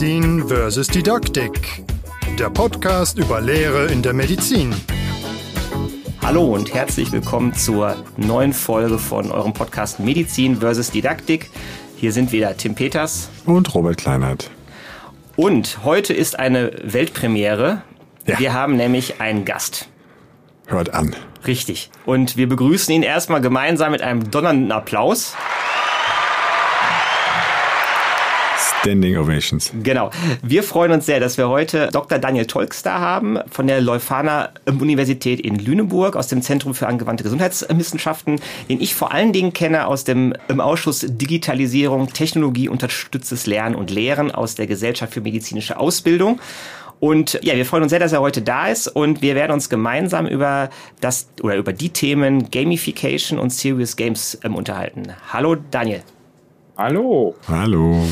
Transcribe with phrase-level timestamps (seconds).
[0.00, 1.82] Medizin versus Didaktik.
[2.38, 4.72] Der Podcast über Lehre in der Medizin.
[6.22, 11.50] Hallo und herzlich willkommen zur neuen Folge von eurem Podcast Medizin versus Didaktik.
[11.96, 14.52] Hier sind wieder Tim Peters und Robert Kleinert.
[15.34, 17.82] Und heute ist eine Weltpremiere.
[18.24, 18.38] Ja.
[18.38, 19.88] Wir haben nämlich einen Gast.
[20.66, 21.16] Hört an.
[21.44, 21.90] Richtig.
[22.06, 25.34] Und wir begrüßen ihn erstmal gemeinsam mit einem donnernden Applaus.
[28.80, 29.72] Standing Ovations.
[29.82, 30.10] Genau.
[30.42, 32.18] Wir freuen uns sehr, dass wir heute Dr.
[32.18, 37.24] Daniel Tolks da haben von der Leuphana Universität in Lüneburg aus dem Zentrum für angewandte
[37.24, 43.74] Gesundheitswissenschaften, den ich vor allen Dingen kenne aus dem im Ausschuss Digitalisierung, Technologie, unterstütztes Lernen
[43.74, 46.40] und Lehren aus der Gesellschaft für medizinische Ausbildung.
[47.00, 49.68] Und ja, wir freuen uns sehr, dass er heute da ist und wir werden uns
[49.68, 50.68] gemeinsam über
[51.00, 55.12] das oder über die Themen Gamification und Serious Games ähm, unterhalten.
[55.32, 56.02] Hallo Daniel.
[56.76, 57.34] Hallo.
[57.48, 58.04] Hallo.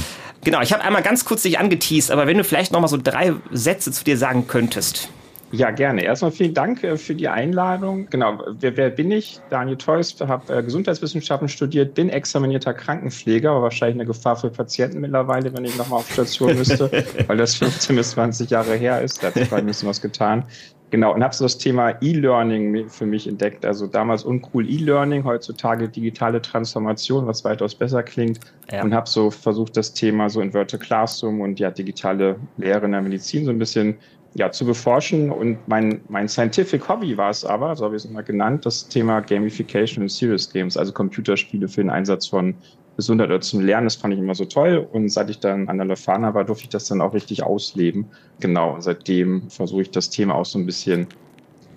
[0.46, 2.96] Genau, ich habe einmal ganz kurz dich angeteased, aber wenn du vielleicht noch mal so
[3.02, 5.08] drei Sätze zu dir sagen könntest.
[5.50, 6.04] Ja, gerne.
[6.04, 8.06] Erstmal vielen Dank äh, für die Einladung.
[8.10, 9.40] Genau, wer, wer bin ich?
[9.50, 15.00] Daniel Teus, habe äh, Gesundheitswissenschaften studiert, bin examinierter Krankenpfleger, aber wahrscheinlich eine Gefahr für Patienten
[15.00, 16.90] mittlerweile, wenn ich nochmal auf Station müsste,
[17.26, 19.24] weil das 15 bis 20 Jahre her ist.
[19.24, 20.44] Da hat sich ein bisschen was getan.
[20.90, 23.64] Genau, und habe so das Thema E-Learning für mich entdeckt.
[23.64, 28.38] Also damals uncool E-Learning, heutzutage digitale Transformation, was weitaus besser klingt.
[28.70, 28.84] Ja.
[28.84, 33.02] Und habe so versucht, das Thema so Inverted Classroom und ja, digitale Lehre in der
[33.02, 33.96] Medizin so ein bisschen
[34.34, 35.32] ja, zu beforschen.
[35.32, 38.86] Und mein, mein Scientific Hobby war es aber, so habe ich es immer genannt, das
[38.86, 42.54] Thema Gamification und Serious Games, also Computerspiele für den Einsatz von
[42.96, 44.86] Gesundheit oder zum Lernen, das fand ich immer so toll.
[44.92, 48.06] Und seit ich dann an der Lefana war, durfte ich das dann auch richtig ausleben.
[48.40, 51.06] Genau, und seitdem versuche ich das Thema auch so ein bisschen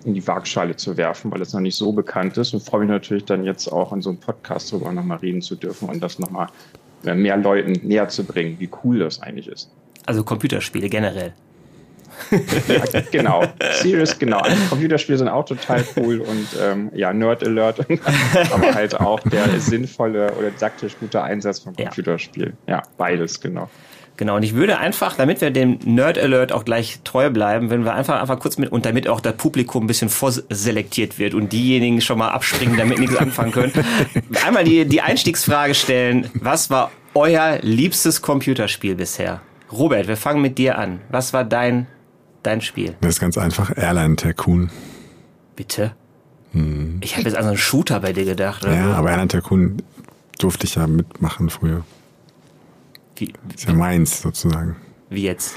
[0.04, 2.88] in die Waagschale zu werfen, weil es noch nicht so bekannt ist und freue mich
[2.88, 6.18] natürlich dann jetzt auch in so einem Podcast darüber nochmal reden zu dürfen und das
[6.18, 6.48] nochmal
[7.02, 9.70] mehr Leuten näher zu bringen, wie cool das eigentlich ist.
[10.06, 11.34] Also Computerspiele generell
[12.68, 13.44] ja, genau.
[13.80, 14.38] Serious, genau.
[14.38, 17.80] Also Computerspiele sind auch total cool und ähm, ja, Nerd Alert,
[18.52, 22.56] aber halt auch der sinnvolle oder didaktisch gute Einsatz von Computerspielen.
[22.66, 22.76] Ja.
[22.76, 23.68] ja, beides, genau.
[24.20, 27.86] Genau, und ich würde einfach, damit wir dem Nerd Alert auch gleich treu bleiben, wenn
[27.86, 31.54] wir einfach einfach kurz mit und damit auch das Publikum ein bisschen vorselektiert wird und
[31.54, 33.72] diejenigen schon mal abspringen, damit nichts anfangen können,
[34.44, 39.40] einmal die, die Einstiegsfrage stellen, was war euer liebstes Computerspiel bisher?
[39.72, 41.00] Robert, wir fangen mit dir an.
[41.08, 41.86] Was war dein
[42.42, 42.94] dein Spiel?
[43.00, 43.76] Das ist ganz einfach.
[43.76, 44.70] Airline Tycoon.
[45.56, 45.92] Bitte?
[46.52, 46.98] Hm.
[47.02, 48.64] Ich habe jetzt an so einen Shooter bei dir gedacht.
[48.64, 48.74] Oder?
[48.74, 49.82] Ja, aber Airline Tycoon
[50.38, 51.84] durfte ich ja mitmachen früher.
[53.16, 54.76] Wie, ist ja meins sozusagen.
[55.10, 55.54] Wie jetzt?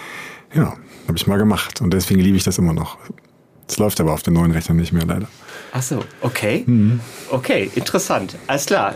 [0.54, 0.78] Ja,
[1.08, 2.98] habe ich mal gemacht und deswegen liebe ich das immer noch.
[3.68, 5.28] Es läuft aber auf den neuen Rechnern nicht mehr leider.
[5.72, 6.64] Ach so, okay.
[6.66, 7.00] Mhm.
[7.32, 8.36] Okay, interessant.
[8.48, 8.96] Alles klar.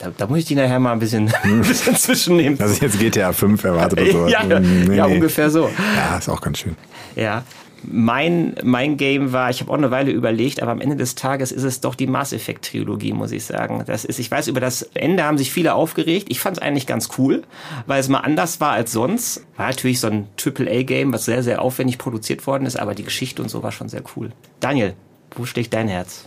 [0.00, 2.58] Da, da, muss ich die nachher mal ein bisschen, ein bisschen zwischennehmen.
[2.58, 4.28] Also jetzt GTA 5 erwartet oder so.
[4.28, 5.70] ja, nee, ja, ungefähr so.
[5.94, 6.74] Ja, ist auch ganz schön.
[7.16, 7.44] Ja.
[7.82, 11.50] Mein, mein Game war, ich habe auch eine Weile überlegt, aber am Ende des Tages
[11.50, 13.82] ist es doch die Mass Effect Trilogie, muss ich sagen.
[13.86, 16.26] Das ist, ich weiß, über das Ende haben sich viele aufgeregt.
[16.30, 17.42] Ich fand es eigentlich ganz cool,
[17.86, 19.46] weil es mal anders war als sonst.
[19.56, 23.42] War natürlich so ein AAA-Game, was sehr, sehr aufwendig produziert worden ist, aber die Geschichte
[23.42, 24.30] und so war schon sehr cool.
[24.60, 24.94] Daniel,
[25.34, 26.26] wo schlägt dein Herz?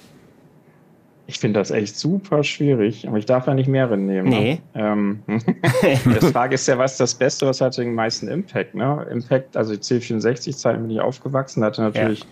[1.33, 4.29] Ich finde das echt super schwierig, aber ich darf ja nicht mehrere nehmen.
[4.29, 4.35] Ne?
[4.35, 4.61] Nee.
[4.75, 4.83] Ne?
[4.83, 5.23] Ähm,
[6.05, 8.75] die Frage ist ja, was ist das Beste, was hat den meisten Impact?
[8.75, 9.07] Ne?
[9.09, 12.25] Impact, also die C64-Zeiten bin ich aufgewachsen, hatte natürlich ja.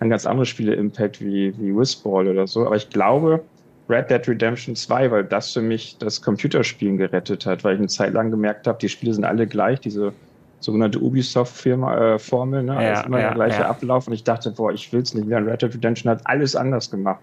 [0.00, 3.44] dann ganz andere Spiele Impact wie, wie Whistball oder so, aber ich glaube,
[3.88, 7.88] Red Dead Redemption 2, weil das für mich das Computerspielen gerettet hat, weil ich eine
[7.88, 10.12] Zeit lang gemerkt habe, die Spiele sind alle gleich, diese
[10.58, 12.74] sogenannte Ubisoft-Formel, äh, ne?
[12.74, 13.66] Ja, immer ja, der gleiche.
[13.66, 15.46] Ablauf und ich dachte, boah, ich will es nicht mehr.
[15.46, 17.20] Red Dead Redemption hat alles anders gemacht.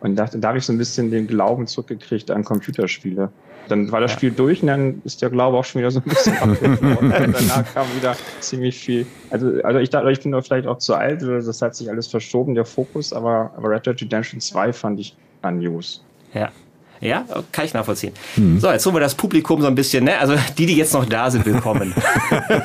[0.00, 3.30] Und dachte, da habe ich so ein bisschen den Glauben zurückgekriegt an Computerspiele.
[3.68, 4.12] Dann war das.
[4.12, 7.10] Spiel durch und dann ist der Glaube auch schon wieder so ein bisschen abgebrochen.
[7.10, 9.06] danach kam wieder ziemlich viel.
[9.30, 12.06] Also, also ich dachte, ich bin doch vielleicht auch zu alt, das hat sich alles
[12.06, 16.04] verschoben, der Fokus, aber, aber Red Dead Redemption 2 fand ich grandios.
[16.32, 16.50] Ja,
[17.00, 18.12] ja, kann ich nachvollziehen.
[18.36, 18.60] Mhm.
[18.60, 20.18] So, jetzt holen wir das Publikum so ein bisschen, ne?
[20.18, 21.94] Also die, die jetzt noch da sind, willkommen.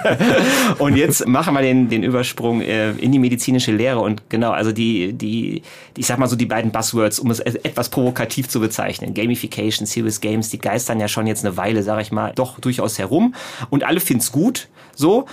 [0.78, 4.72] und jetzt machen wir den, den Übersprung äh, in die medizinische Lehre und genau, also
[4.72, 5.62] die, die,
[5.98, 9.14] ich sag mal so die beiden Buzzwords, um es etwas provokativ zu bezeichnen.
[9.14, 13.00] Gamification, Serious Games, die geistern ja schon jetzt eine Weile, sag ich mal, doch durchaus
[13.00, 13.36] herum.
[13.70, 14.68] Und alle finden's gut.
[14.96, 15.26] So,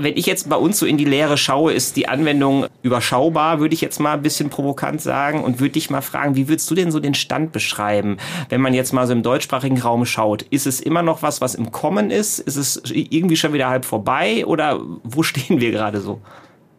[0.00, 3.74] wenn ich jetzt bei uns so in die Lehre schaue, ist die Anwendung überschaubar, würde
[3.74, 6.74] ich jetzt mal ein bisschen provokant sagen und würde dich mal fragen, wie würdest du
[6.74, 8.18] denn so den Stand beschreiben,
[8.48, 10.42] wenn man jetzt mal so im deutschsprachigen Raum schaut?
[10.42, 12.38] Ist es immer noch was, was im Kommen ist?
[12.38, 16.20] Ist es irgendwie schon wieder halb vorbei oder wo stehen wir gerade so?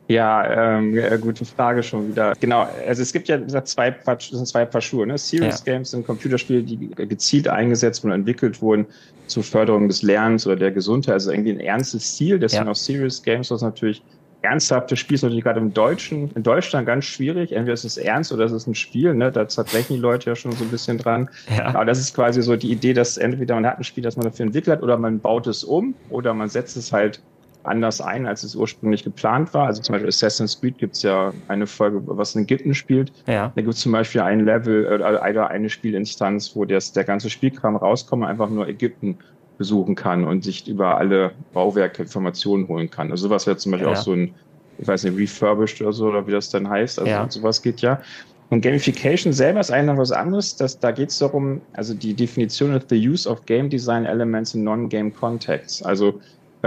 [0.08, 2.34] Ja, ähm, gute Frage schon wieder.
[2.40, 5.08] Genau, also es gibt ja wie gesagt, zwei Paar, sind zwei Paar Schuhe.
[5.08, 5.18] Ne?
[5.18, 5.74] Serious ja.
[5.74, 8.86] Games sind Computerspiele, die gezielt eingesetzt und entwickelt wurden
[9.26, 11.14] zur Förderung des Lernens oder der Gesundheit.
[11.14, 12.38] Also irgendwie ein ernstes Ziel.
[12.38, 12.72] Deswegen ja.
[12.72, 14.04] auch Serious Games, was natürlich
[14.46, 17.52] ernsthafte Spiel ist natürlich gerade im Deutschen, in Deutschland ganz schwierig.
[17.52, 19.32] Entweder ist es ernst oder ist es ist ein Spiel, ne?
[19.32, 21.30] Da zerbrechen die Leute ja schon so ein bisschen dran.
[21.50, 21.68] Ja.
[21.68, 24.26] Aber das ist quasi so die Idee, dass entweder man hat ein Spiel, das man
[24.26, 27.22] dafür entwickelt hat, oder man baut es um oder man setzt es halt
[27.68, 29.68] anders ein, als es ursprünglich geplant war.
[29.68, 33.12] Also zum Beispiel Assassin's Creed gibt es ja eine Folge, was in Ägypten spielt.
[33.28, 33.52] Ja.
[33.56, 37.76] Da gibt es zum Beispiel ein Level oder eine Spielinstanz, wo das, der ganze Spielkram
[37.76, 39.18] rauskommt, einfach nur Ägypten
[39.58, 43.12] besuchen kann und sich über alle Bauwerke Informationen holen kann.
[43.12, 43.94] Also sowas wäre zum Beispiel ja.
[43.94, 44.34] auch so ein,
[44.78, 47.00] ich weiß nicht, refurbished oder so, oder wie das dann heißt.
[47.00, 47.30] Also ja.
[47.30, 48.02] sowas geht ja.
[48.50, 50.56] Und Gamification selber ist eigentlich noch was anderes.
[50.56, 54.54] Das, da geht es darum, also die Definition ist the use of game design elements
[54.54, 55.82] in non-game contexts.
[55.82, 56.14] Also äh,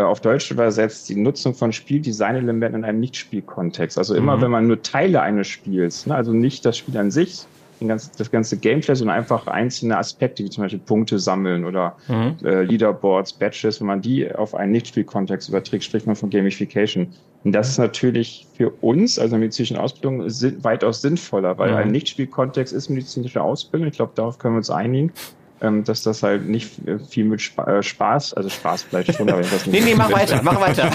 [0.07, 3.99] auf Deutsch übersetzt die Nutzung von Spieldesign-Elementen in einem Nicht-Spiel-Kontext.
[3.99, 4.43] Also immer, mhm.
[4.43, 7.47] wenn man nur Teile eines Spiels, ne, also nicht das Spiel an sich,
[7.87, 12.37] ganzen, das ganze Gameplay, sondern einfach einzelne Aspekte, wie zum Beispiel Punkte sammeln oder mhm.
[12.45, 17.09] äh, Leaderboards, Badges, wenn man die auf einen Nicht-Spiel-Kontext überträgt, spricht man von Gamification.
[17.45, 20.25] Und das ist natürlich für uns, also medizinische Ausbildung,
[20.65, 21.77] weitaus sinnvoller, weil mhm.
[21.77, 23.89] ein Nicht-Spiel-Kontext ist medizinische Ausbildung.
[23.89, 25.13] Ich glaube, darauf können wir uns einigen
[25.61, 26.71] ähm, dass das halt nicht
[27.09, 30.41] viel mit Sp äh, Spaß, also Spaß vielleicht schon, aber das Nee, nee, mach weiter,
[30.43, 30.85] mach weiter.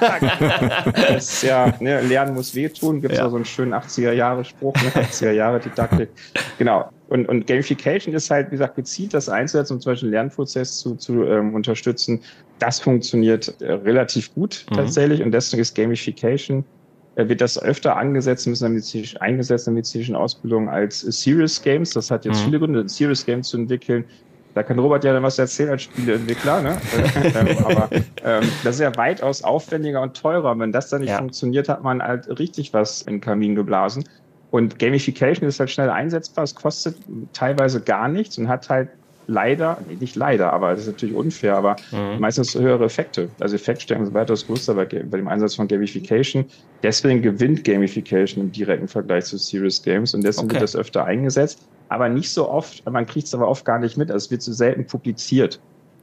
[0.00, 0.90] ja, genau.
[1.08, 3.24] das ist ja, ne, Lernen muss wehtun, gibt es ja.
[3.24, 6.10] ja so einen schönen 80er-Jahre-Spruch, ne, 80er-Jahre-Didaktik.
[6.58, 6.90] Genau.
[7.08, 10.78] Und, und Gamification ist halt, wie gesagt, gezielt das einzusetzen, um zum Beispiel einen Lernprozess
[10.78, 12.20] zu, zu ähm, unterstützen.
[12.58, 14.74] Das funktioniert äh, relativ gut mhm.
[14.74, 16.64] tatsächlich und deswegen ist Gamification
[17.26, 21.90] wird das öfter angesetzt, müssen dann medizinisch eingesetzt in der medizinischen Ausbildung als Serious Games.
[21.90, 22.44] Das hat jetzt mhm.
[22.44, 24.04] viele Gründe, Serious Games zu entwickeln.
[24.54, 26.80] Da kann Robert ja dann was erzählen als Spieleentwickler, ne?
[27.34, 27.88] ähm, aber
[28.24, 30.58] ähm, das ist ja weitaus aufwendiger und teurer.
[30.58, 31.18] Wenn das dann nicht ja.
[31.18, 34.04] funktioniert, hat man halt richtig was in den Kamin geblasen.
[34.50, 36.96] Und Gamification ist halt schnell einsetzbar, es kostet
[37.32, 38.88] teilweise gar nichts und hat halt
[39.28, 42.18] leider, nee, nicht leider, aber das ist natürlich unfair, aber mhm.
[42.18, 43.28] meistens höhere Effekte.
[43.38, 46.46] Also Effektstärken sind weitaus größer bei, bei dem Einsatz von Gamification.
[46.82, 50.54] Deswegen gewinnt Gamification im direkten Vergleich zu Serious Games und deswegen okay.
[50.54, 51.68] wird das öfter eingesetzt.
[51.90, 54.10] Aber nicht so oft, man kriegt es aber oft gar nicht mit.
[54.10, 55.60] Also es wird zu so selten publiziert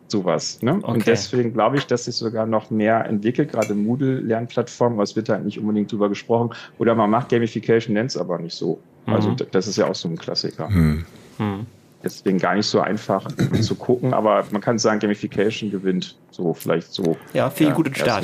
[0.07, 0.61] sowas.
[0.61, 0.75] Ne?
[0.75, 0.91] Okay.
[0.91, 5.45] Und deswegen glaube ich, dass sich sogar noch mehr entwickelt, gerade Moodle-Lernplattformen, es wird halt
[5.45, 6.51] nicht unbedingt drüber gesprochen.
[6.77, 8.79] Oder man macht Gamification, nennt es aber nicht so.
[9.07, 9.37] Also mhm.
[9.51, 10.69] das ist ja auch so ein Klassiker.
[10.69, 11.05] Mhm.
[11.39, 11.65] Mhm
[12.03, 13.27] deswegen gar nicht so einfach
[13.61, 17.17] zu gucken, aber man kann sagen, Gamification gewinnt so vielleicht so.
[17.33, 18.23] Ja, viel ja, guten Start.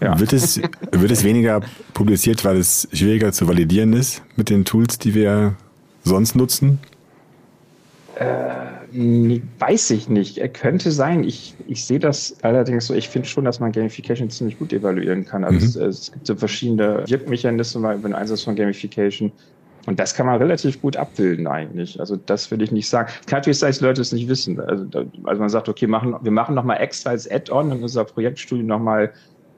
[0.00, 0.18] Ja.
[0.18, 0.60] Wird, es,
[0.92, 1.60] wird es weniger
[1.94, 5.54] publiziert, weil es schwieriger zu validieren ist mit den Tools, die wir
[6.04, 6.78] sonst nutzen?
[8.16, 8.66] Äh,
[9.58, 10.38] weiß ich nicht.
[10.38, 11.24] Er könnte sein.
[11.24, 12.94] Ich, ich sehe das allerdings so.
[12.94, 15.44] Ich finde schon, dass man Gamification ziemlich gut evaluieren kann.
[15.44, 15.64] Also mhm.
[15.64, 19.32] es, es, gibt so verschiedene Wirkmechanismen beim Einsatz von Gamification.
[19.86, 21.98] Und das kann man relativ gut abbilden eigentlich.
[22.00, 23.08] Also das würde ich nicht sagen.
[23.20, 24.60] Es kann natürlich sein, dass Leute es nicht wissen.
[24.60, 24.86] Also,
[25.24, 29.12] also man sagt, okay, machen, wir machen nochmal extra als Add-on in unserer Projektstudie nochmal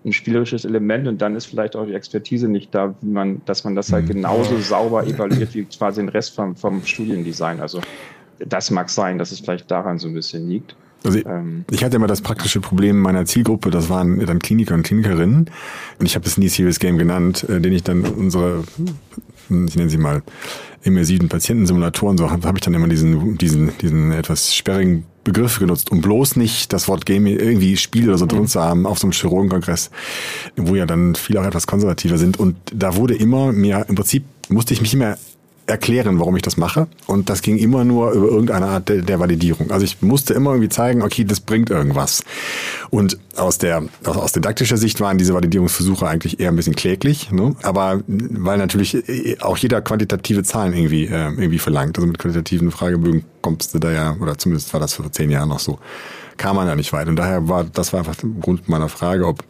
[0.05, 3.65] ein spielerisches Element und dann ist vielleicht auch die Expertise nicht da, wie man, dass
[3.65, 4.09] man das halt mhm.
[4.09, 7.61] genauso sauber evaluiert wie quasi den Rest vom, vom Studiendesign.
[7.61, 7.81] Also
[8.39, 10.77] das mag sein, dass es vielleicht daran so ein bisschen liegt.
[11.05, 14.75] Also ich, ähm, ich hatte immer das praktische Problem meiner Zielgruppe, das waren dann Kliniker
[14.75, 15.51] und Klinikerinnen.
[15.99, 18.65] Und ich habe es nie Serious Game genannt, äh, den ich dann unsere
[19.51, 20.23] ich nenne sie mal
[20.83, 25.91] immersiven Patientensimulatoren, so habe hab ich dann immer diesen, diesen, diesen etwas sperrigen Begriff genutzt,
[25.91, 28.47] um bloß nicht das Wort Game irgendwie Spiel oder so drin mhm.
[28.47, 29.91] zu haben auf so einem Chirurgenkongress,
[30.57, 32.39] wo ja dann viele auch etwas konservativer sind.
[32.39, 35.17] Und da wurde immer mehr, im Prinzip musste ich mich immer
[35.69, 36.89] erklären, warum ich das mache.
[37.07, 39.71] Und das ging immer nur über irgendeine Art der, der, Validierung.
[39.71, 42.25] Also ich musste immer irgendwie zeigen, okay, das bringt irgendwas.
[42.91, 47.31] Und aus der aus, aus didaktischer Sicht waren diese Validierungsversuche eigentlich eher ein bisschen kläglich,
[47.31, 47.55] ne?
[47.63, 48.97] aber weil natürlich
[49.43, 51.99] auch jeder quantitative Zahlen irgendwie äh, irgendwie verlangt.
[51.99, 55.51] Also mit qualitativen Fragebögen kommst du da ja, oder zumindest war das vor zehn Jahren
[55.51, 55.79] noch so,
[56.39, 57.09] kam man ja nicht weit.
[57.09, 59.45] Und daher war das war einfach der Grund meiner Frage, ob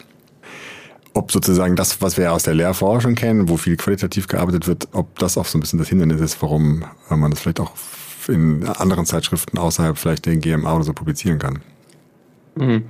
[1.19, 5.19] ob sozusagen das, was wir aus der Lehrforschung kennen, wo viel qualitativ gearbeitet wird, ob
[5.19, 7.73] das auch so ein bisschen das Hindernis ist, warum man das vielleicht auch
[8.29, 11.61] in anderen Zeitschriften außerhalb vielleicht der GMA oder so publizieren kann.
[12.55, 12.85] Mhm.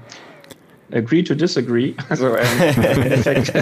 [0.93, 1.95] Agree to disagree.
[2.09, 2.37] Also ähm,
[2.77, 3.53] im, Endeffekt,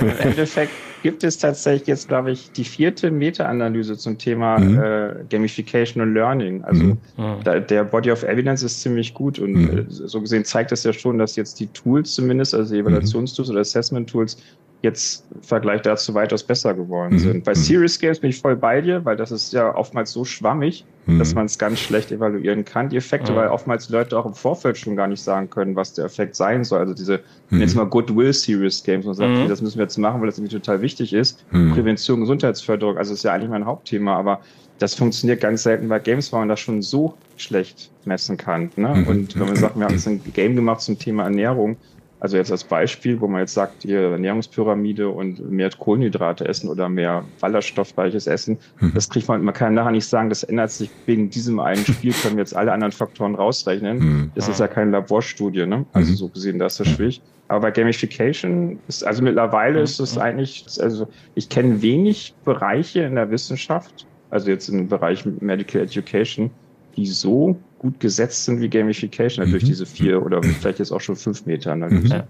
[0.00, 0.72] im Endeffekt
[1.02, 4.78] gibt es tatsächlich jetzt, glaube ich, die vierte Meta-Analyse zum Thema mhm.
[4.78, 6.62] äh, Gamification und Learning.
[6.62, 6.98] Also mhm.
[7.42, 9.78] da, der Body of Evidence ist ziemlich gut und mhm.
[9.78, 13.50] äh, so gesehen zeigt das ja schon, dass jetzt die Tools zumindest, also die Evaluationstools
[13.50, 14.36] oder Assessment-Tools,
[14.82, 17.18] jetzt im Vergleich dazu weitaus besser geworden mhm.
[17.18, 17.44] sind.
[17.44, 17.56] Bei mhm.
[17.56, 21.18] Serious Games bin ich voll bei dir, weil das ist ja oftmals so schwammig, mhm.
[21.18, 23.36] dass man es ganz schlecht evaluieren kann, die Effekte, mhm.
[23.36, 26.34] weil oftmals die Leute auch im Vorfeld schon gar nicht sagen können, was der Effekt
[26.34, 26.78] sein soll.
[26.78, 27.20] Also diese,
[27.50, 27.60] mhm.
[27.60, 29.48] jetzt mal Goodwill Serious Games und sagt, mhm.
[29.48, 31.44] das müssen wir jetzt machen, weil das irgendwie total wichtig ist.
[31.50, 31.74] Mhm.
[31.74, 34.40] Prävention, Gesundheitsförderung, also ist ja eigentlich mein Hauptthema, aber
[34.78, 38.70] das funktioniert ganz selten bei Games, weil man das schon so schlecht messen kann.
[38.76, 39.04] Ne?
[39.06, 41.76] Und wenn man sagt, wir haben jetzt ein Game gemacht zum Thema Ernährung,
[42.20, 46.88] also jetzt als Beispiel, wo man jetzt sagt, hier Ernährungspyramide und mehr Kohlenhydrate essen oder
[46.88, 48.92] mehr Ballaststoffreiches Essen, mhm.
[48.94, 52.12] das kriegt man, man kann nachher nicht sagen, das ändert sich wegen diesem einen Spiel,
[52.12, 53.98] können wir jetzt alle anderen Faktoren rausrechnen.
[53.98, 54.32] Mhm.
[54.34, 55.86] Das ist ja keine Laborstudie, ne?
[55.94, 56.16] Also mhm.
[56.16, 57.22] so gesehen, da ist das schwierig.
[57.48, 59.84] Aber bei Gamification ist, also mittlerweile mhm.
[59.84, 65.24] ist es eigentlich, also ich kenne wenig Bereiche in der Wissenschaft, also jetzt im Bereich
[65.40, 66.50] Medical Education,
[66.96, 69.68] die so gut gesetzt sind wie Gamification, natürlich mhm.
[69.68, 71.74] diese vier oder vielleicht jetzt auch schon fünf Meter.
[71.74, 71.88] Ne?
[71.88, 72.06] Mhm.
[72.06, 72.24] Ja.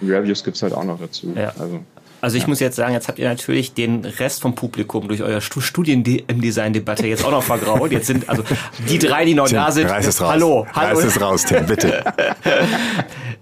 [0.00, 1.34] Reviews gibt's halt auch noch dazu.
[1.36, 1.52] Ja.
[1.58, 1.80] Also,
[2.20, 2.48] also ich ja.
[2.48, 6.40] muss jetzt sagen, jetzt habt ihr natürlich den Rest vom Publikum durch euer Studien im
[6.40, 7.90] Design-Debatte jetzt auch noch vergraut.
[7.90, 8.44] Jetzt sind also
[8.88, 9.90] die drei, die noch Tim, da sind.
[9.90, 10.30] Reiß es raus.
[10.30, 10.98] Hallo, hallo.
[10.98, 12.04] Reiß es raus, Tim, bitte.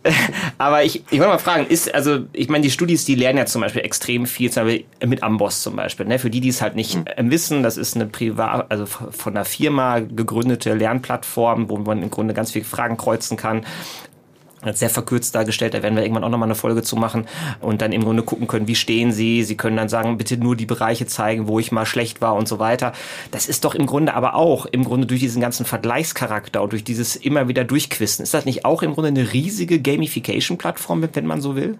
[0.58, 3.46] Aber ich, ich wollte mal fragen, ist, also, ich meine, die Studis, die lernen ja
[3.46, 6.06] zum Beispiel extrem viel, zum Beispiel mit Amboss zum Beispiel.
[6.06, 6.18] Ne?
[6.18, 7.30] Für die, die es halt nicht mhm.
[7.30, 12.34] wissen, das ist eine privat, also von einer Firma gegründete Lernplattform, wo man im Grunde
[12.34, 13.64] ganz viele Fragen kreuzen kann
[14.72, 15.74] sehr verkürzt dargestellt.
[15.74, 17.26] Da werden wir irgendwann auch nochmal eine Folge zu machen
[17.60, 19.42] und dann im Grunde gucken können, wie stehen sie.
[19.42, 22.48] Sie können dann sagen, bitte nur die Bereiche zeigen, wo ich mal schlecht war und
[22.48, 22.92] so weiter.
[23.30, 26.84] Das ist doch im Grunde aber auch im Grunde durch diesen ganzen Vergleichscharakter und durch
[26.84, 28.22] dieses immer wieder Durchquisten.
[28.22, 31.78] Ist das nicht auch im Grunde eine riesige Gamification-Plattform, wenn man so will?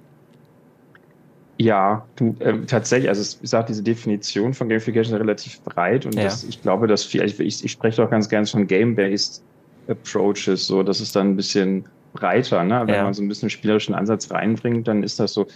[1.61, 2.07] Ja,
[2.39, 6.23] äh, tatsächlich, also ich sage, diese Definition von Gamification ist relativ breit und ja.
[6.23, 9.43] das, ich glaube, dass viel, ich, ich, spreche auch ganz gerne von Game-Based
[9.87, 12.65] Approaches, so, das ist dann ein bisschen breiter.
[12.65, 12.83] Ne?
[12.87, 13.05] Wenn ja.
[13.05, 15.47] man so ein bisschen spielerischen Ansatz reinbringt, dann ist das so.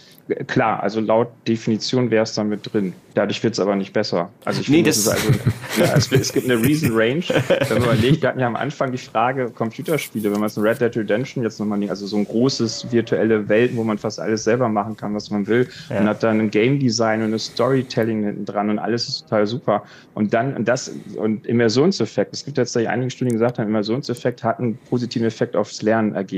[0.47, 2.93] Klar, also laut Definition wäre es dann mit drin.
[3.13, 4.29] Dadurch wird es aber nicht besser.
[4.43, 5.29] Also ich nee, finde, das, also,
[5.77, 7.23] ja, es, es, gibt eine Reason Range.
[7.67, 10.63] Wenn man überlegt, wir hatten ja am Anfang die Frage Computerspiele, wenn man es in
[10.63, 14.19] Red Dead Redemption jetzt nochmal nicht, also so ein großes virtuelle Welten, wo man fast
[14.19, 15.99] alles selber machen kann, was man will, ja.
[15.99, 19.47] und hat dann ein Game Design und ein Storytelling hinten dran und alles ist total
[19.47, 19.83] super.
[20.13, 22.33] Und dann und das und Immersionseffekt.
[22.33, 25.81] Es gibt jetzt einige Studien gesagt haben, Immersionseffekt hat einen positiven Effekt aufs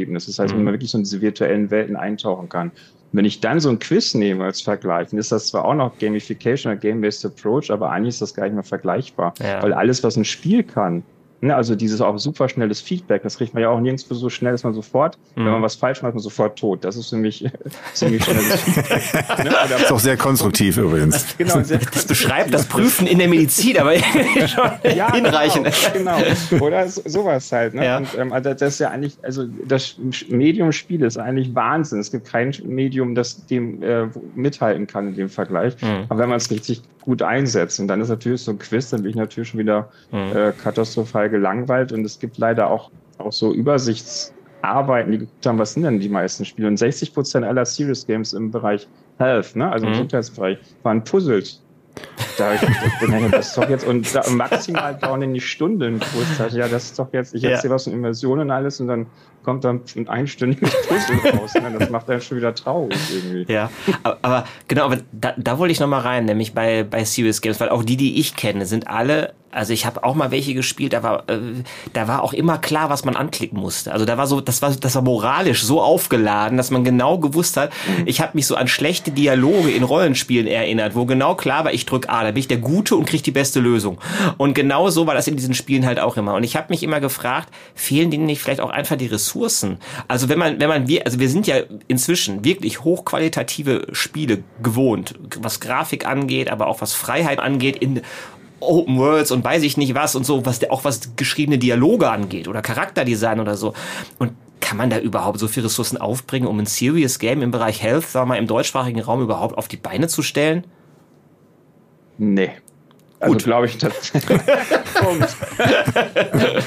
[0.07, 0.25] Lernergebnis.
[0.25, 0.75] Das heißt, wenn man mhm.
[0.75, 2.71] wirklich so in diese virtuellen Welten eintauchen kann.
[3.13, 5.97] Wenn ich dann so ein Quiz nehme als Vergleich, dann ist das zwar auch noch
[5.97, 9.33] Gamification oder Game-Based Approach, aber eigentlich ist das gar nicht mehr vergleichbar.
[9.41, 9.63] Ja.
[9.63, 11.03] Weil alles, was ein Spiel kann,
[11.39, 14.53] Ne, also dieses auch super schnelles Feedback, das kriegt man ja auch nirgendwo so schnell,
[14.53, 15.45] dass man sofort, mhm.
[15.45, 16.83] wenn man was falsch macht, man sofort tot.
[16.83, 17.47] Das ist für mich
[17.93, 19.43] ziemlich schnelles Feedback.
[19.43, 19.51] Ne?
[19.69, 21.25] Das ist auch sehr konstruktiv übrigens.
[21.37, 25.71] Genau, sehr das beschreibt das Prüfen in der Medizin, aber schon ja, hinreichend.
[25.93, 26.17] Genau,
[26.49, 26.65] genau.
[26.65, 27.75] Oder sowas halt.
[27.75, 27.85] Ne?
[27.85, 27.97] Ja.
[27.97, 29.97] Und, ähm, also das ist ja eigentlich, also das
[30.29, 31.99] Medium Spiel ist eigentlich Wahnsinn.
[31.99, 35.79] Es gibt kein Medium, das dem äh, mithalten kann in dem Vergleich.
[35.81, 36.05] Mhm.
[36.09, 39.01] Aber wenn man es richtig gut einsetzt, und dann ist natürlich so ein Quiz, dann
[39.01, 40.35] bin ich natürlich schon wieder mhm.
[40.35, 45.59] äh, katastrophal total gelangweilt und es gibt leider auch, auch so Übersichtsarbeiten, die geguckt haben,
[45.59, 46.67] was sind denn die meisten Spiele?
[46.67, 49.95] Und 60 Prozent aller Serious Games im Bereich Health, ne, also im mhm.
[49.95, 51.61] Gesundheitsbereich, waren Puzzles.
[52.37, 55.99] Da ich denke, das ist doch jetzt, und da, maximal dauern in die Stunden.
[56.51, 57.75] Ja, das ist doch jetzt, ich erzähle ja.
[57.75, 59.07] was von Immersion und alles und dann
[59.47, 61.53] kommt dann ein einstündiges Puzzle raus.
[61.53, 61.73] Ne?
[61.79, 63.49] Das macht dann schon wieder traurig irgendwie.
[63.49, 63.71] Ja,
[64.03, 67.57] aber, aber genau, aber da, da wollte ich nochmal rein, nämlich bei, bei Serious Games,
[67.61, 70.93] weil auch die, die ich kenne, sind alle also ich habe auch mal welche gespielt,
[70.93, 71.39] da war, äh,
[71.93, 73.91] da war auch immer klar, was man anklicken musste.
[73.91, 77.57] Also da war so, das war, das war moralisch so aufgeladen, dass man genau gewusst
[77.57, 77.71] hat.
[77.87, 78.03] Mhm.
[78.07, 81.85] Ich habe mich so an schlechte Dialoge in Rollenspielen erinnert, wo genau klar war, ich
[81.85, 83.97] drück A, da bin ich der Gute und krieg die beste Lösung.
[84.37, 86.35] Und genau so war das in diesen Spielen halt auch immer.
[86.35, 89.36] Und ich habe mich immer gefragt, fehlen denen nicht vielleicht auch einfach die Ressourcen?
[89.37, 89.77] Ressourcen.
[90.07, 95.15] Also wenn man, wenn man, wir, also wir sind ja inzwischen wirklich hochqualitative Spiele gewohnt,
[95.39, 98.01] was Grafik angeht, aber auch was Freiheit angeht in
[98.59, 102.47] Open Worlds und weiß ich nicht was und so, was auch was geschriebene Dialoge angeht
[102.47, 103.73] oder Charakterdesign oder so.
[104.17, 107.81] Und kann man da überhaupt so viele Ressourcen aufbringen, um ein Serious Game im Bereich
[107.81, 110.65] Health, sagen wir mal, im deutschsprachigen Raum überhaupt auf die Beine zu stellen?
[112.17, 112.51] Nee.
[113.19, 114.39] Also glaube ich tatsächlich.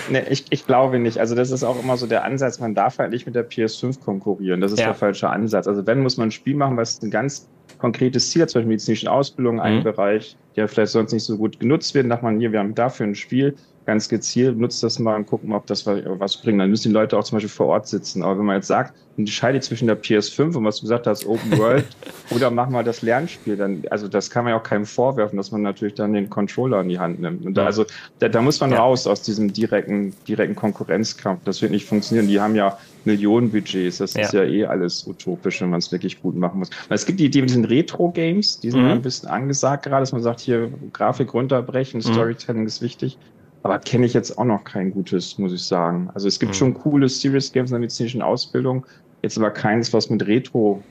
[0.09, 1.19] nee, ich, ich glaube nicht.
[1.19, 4.01] Also das ist auch immer so der Ansatz, man darf halt nicht mit der PS5
[4.01, 4.61] konkurrieren.
[4.61, 4.87] Das ist ja.
[4.87, 5.69] der falsche Ansatz.
[5.69, 8.69] Also wenn muss man ein Spiel machen, was ein ganz konkretes Ziel hat, zum Beispiel
[8.69, 9.61] medizinische Ausbildung, mhm.
[9.61, 12.75] ein Bereich, ja vielleicht sonst nicht so gut genutzt werden, sagt man, hier, wir haben
[12.75, 13.55] dafür ein Spiel,
[13.87, 16.61] ganz gezielt, nutzt das mal und gucken, ob das was bringt.
[16.61, 18.23] Dann müssen die Leute auch zum Beispiel vor Ort sitzen.
[18.23, 21.59] Aber wenn man jetzt sagt, entscheide zwischen der PS5 und was du gesagt hast, Open
[21.59, 21.87] World,
[22.31, 25.51] oder machen wir das Lernspiel, dann, also das kann man ja auch keinem vorwerfen, dass
[25.51, 27.45] man natürlich dann den Controller in die Hand nimmt.
[27.45, 27.85] Und da, also
[28.19, 28.79] da, da muss man ja.
[28.79, 31.41] raus aus diesem direkten, direkten Konkurrenzkampf.
[31.45, 32.29] Das wird nicht funktionieren.
[32.29, 33.99] Die haben ja Millionenbudgets.
[33.99, 34.23] Das ja.
[34.23, 36.71] ist ja eh alles utopisch, wenn man es wirklich gut machen muss.
[36.89, 38.91] Es gibt die Idee mit diesen Retro-Games, die sind mhm.
[38.91, 42.13] ein bisschen angesagt gerade, dass man sagt, hier Grafik runterbrechen, mhm.
[42.13, 43.19] Storytelling ist wichtig.
[43.63, 46.11] Aber kenne ich jetzt auch noch kein gutes, muss ich sagen.
[46.15, 46.57] Also es gibt mhm.
[46.57, 48.87] schon coole Serious Games in der medizinischen Ausbildung,
[49.23, 50.83] jetzt aber keins, was mit Retro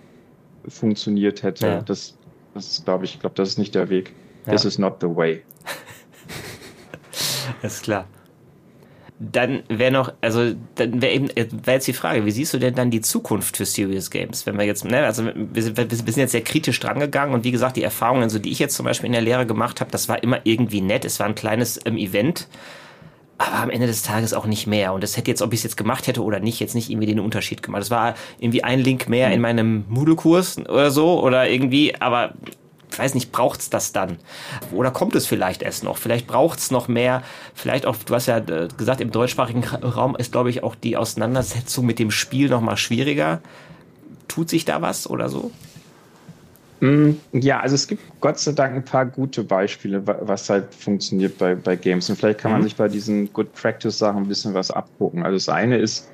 [0.68, 1.68] funktioniert hätte.
[1.68, 1.82] Ja.
[1.82, 2.16] Das,
[2.54, 4.14] das ist, glaube ich, glaube, das ist nicht der Weg.
[4.46, 4.54] Ja.
[4.54, 5.42] This is not the way.
[7.64, 8.06] ist klar.
[9.22, 12.74] Dann wäre noch, also dann wäre eben, wäre jetzt die Frage, wie siehst du denn
[12.74, 14.46] dann die Zukunft für Serious Games?
[14.46, 17.76] Wenn wir jetzt, ne, also wir, wir sind jetzt sehr kritisch drangegangen und wie gesagt,
[17.76, 20.24] die Erfahrungen, so die ich jetzt zum Beispiel in der Lehre gemacht habe, das war
[20.24, 21.04] immer irgendwie nett.
[21.04, 22.48] Es war ein kleines ähm, Event,
[23.38, 24.94] aber am Ende des Tages auch nicht mehr.
[24.94, 27.08] Und das hätte jetzt, ob ich es jetzt gemacht hätte oder nicht, jetzt nicht irgendwie
[27.08, 27.82] den Unterschied gemacht.
[27.82, 32.36] Das war irgendwie ein Link mehr in meinem Moodle-Kurs oder so oder irgendwie, aber
[33.00, 34.18] weiß nicht, braucht's das dann?
[34.72, 35.98] Oder kommt es vielleicht erst noch?
[35.98, 37.24] Vielleicht braucht's noch mehr.
[37.56, 40.98] Vielleicht auch, du hast ja äh, gesagt, im deutschsprachigen Raum ist, glaube ich, auch die
[40.98, 43.42] Auseinandersetzung mit dem Spiel noch mal schwieriger.
[44.28, 45.52] Tut sich da was oder so?
[46.82, 51.38] Mm, ja, also es gibt Gott sei Dank ein paar gute Beispiele, was halt funktioniert
[51.38, 52.10] bei, bei Games.
[52.10, 52.66] Und vielleicht kann man mhm.
[52.66, 55.24] sich bei diesen Good Practice-Sachen ein bisschen was abgucken.
[55.24, 56.10] Also das eine ist,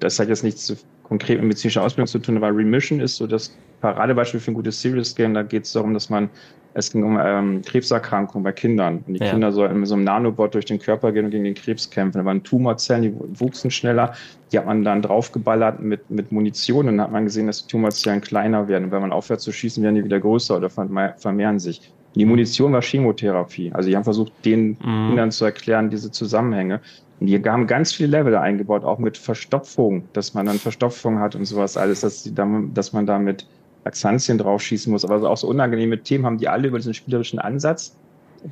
[0.00, 3.56] das hat jetzt nichts konkret mit medizinischer Ausbildung zu tun, aber Remission ist so das
[3.80, 5.34] Paradebeispiel für ein gutes Serious Game.
[5.34, 6.30] Da geht es darum, dass man,
[6.72, 9.04] es ging um ähm, Krebserkrankungen bei Kindern.
[9.06, 9.30] Und die ja.
[9.30, 12.18] Kinder sollten mit so einem Nanobot durch den Körper gehen und gegen den Krebs kämpfen.
[12.18, 14.14] Da waren Tumorzellen, die wuchsen schneller.
[14.50, 17.70] Die hat man dann draufgeballert mit, mit Munition und dann hat man gesehen, dass die
[17.70, 18.84] Tumorzellen kleiner werden.
[18.84, 21.92] Und wenn man aufhört zu schießen, werden die wieder größer oder vermehren sich.
[22.14, 23.72] Die Munition war Chemotherapie.
[23.72, 25.08] Also die haben versucht, den mhm.
[25.08, 26.80] Kindern zu erklären, diese Zusammenhänge.
[27.24, 31.34] Und die haben ganz viele Level eingebaut, auch mit Verstopfung, dass man dann Verstopfung hat
[31.34, 33.46] und sowas alles, dass, die, dass man damit
[33.86, 35.06] Laxantien draufschießen muss.
[35.06, 37.96] Aber auch so unangenehme Themen haben die alle über diesen spielerischen Ansatz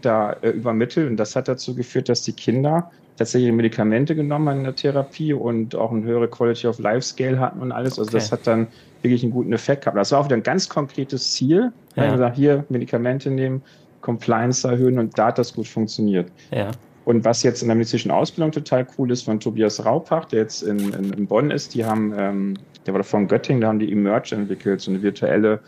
[0.00, 1.10] da äh, übermittelt.
[1.10, 5.34] Und das hat dazu geführt, dass die Kinder tatsächlich Medikamente genommen haben in der Therapie
[5.34, 7.98] und auch eine höhere Quality of Life Scale hatten und alles.
[7.98, 8.12] Also okay.
[8.16, 8.68] das hat dann
[9.02, 9.98] wirklich einen guten Effekt gehabt.
[9.98, 11.72] Das war auch wieder ein ganz konkretes Ziel.
[11.94, 12.04] Ja.
[12.04, 13.60] Man gesagt, hier Medikamente nehmen,
[14.00, 16.32] Compliance erhöhen und da hat das gut funktioniert.
[16.50, 16.70] Ja.
[17.04, 20.62] Und was jetzt in der medizinischen Ausbildung total cool ist von Tobias Raupach, der jetzt
[20.62, 22.54] in, in, in Bonn ist, die haben ähm,
[22.86, 25.60] der war von Göttingen, da haben die Emerge entwickelt, so eine virtuelle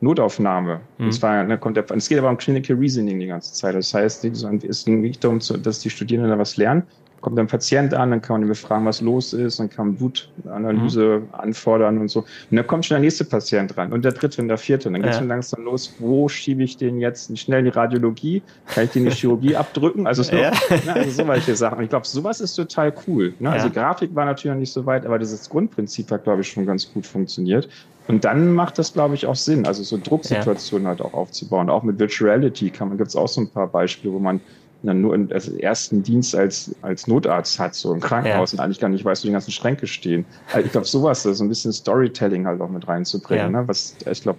[0.00, 0.80] Notaufnahme.
[0.98, 1.06] Mhm.
[1.06, 3.74] Das war, ne, kommt der, es geht aber um Clinical Reasoning die ganze Zeit.
[3.74, 6.84] Das heißt, es ging nicht darum, dass die Studierenden da was lernen,
[7.22, 9.96] kommt ein Patient an, dann kann man ihn befragen, was los ist, dann kann man
[9.96, 11.34] Blutanalyse mhm.
[11.34, 12.20] anfordern und so.
[12.20, 14.88] Und dann kommt schon der nächste Patient ran und der dritte und der vierte.
[14.88, 15.20] Und dann geht es ja.
[15.20, 18.42] schon langsam los, wo schiebe ich den jetzt schnell in die Radiologie?
[18.66, 20.06] Kann ich den in die Chirurgie abdrücken?
[20.06, 20.50] Also, so, ja.
[20.84, 21.78] ne, also so welche Sachen.
[21.78, 23.32] Und ich glaube, sowas ist total cool.
[23.38, 23.50] Ne?
[23.50, 23.72] Also ja.
[23.72, 26.92] Grafik war natürlich noch nicht so weit, aber dieses Grundprinzip hat, glaube ich, schon ganz
[26.92, 27.68] gut funktioniert.
[28.08, 30.88] Und dann macht das, glaube ich, auch Sinn, also so Drucksituationen ja.
[30.90, 31.70] halt auch aufzubauen.
[31.70, 34.40] Auch mit Virtuality kann man, gibt es auch so ein paar Beispiele, wo man
[34.86, 38.58] dann nur also ersten Dienst als, als Notarzt hat, so im Krankenhaus ja.
[38.58, 40.24] und eigentlich gar nicht weiß, wo die ganzen Schränke stehen.
[40.52, 43.60] Also ich glaube, sowas, so ein bisschen Storytelling halt auch mit reinzubringen, ja.
[43.60, 43.68] ne?
[43.68, 44.38] was ich glaube,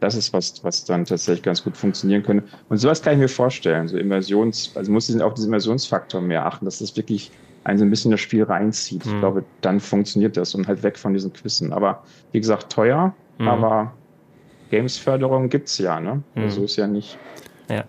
[0.00, 2.44] das ist was, was dann tatsächlich ganz gut funktionieren könnte.
[2.68, 6.44] Und sowas kann ich mir vorstellen, so Immersions, also muss ich auch diesen Immersionsfaktor mehr
[6.44, 7.30] achten, dass das wirklich
[7.64, 9.06] einen so ein bisschen das Spiel reinzieht.
[9.06, 9.12] Mhm.
[9.12, 11.72] Ich glaube, dann funktioniert das und halt weg von diesen Quizzen.
[11.72, 12.02] Aber
[12.32, 13.48] wie gesagt, teuer, mhm.
[13.48, 13.92] aber
[14.70, 16.22] Games-Förderung gibt's ja, ne?
[16.34, 16.50] Mhm.
[16.50, 17.16] So ist ja nicht.
[17.68, 17.84] Ja.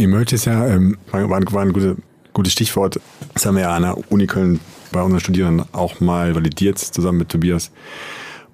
[0.00, 1.96] Emerge ist ja, ähm, war, war ein gute,
[2.32, 2.98] gutes Stichwort.
[3.34, 4.60] Das haben wir ja an der Uni Köln
[4.92, 7.70] bei unseren Studierenden auch mal validiert, zusammen mit Tobias.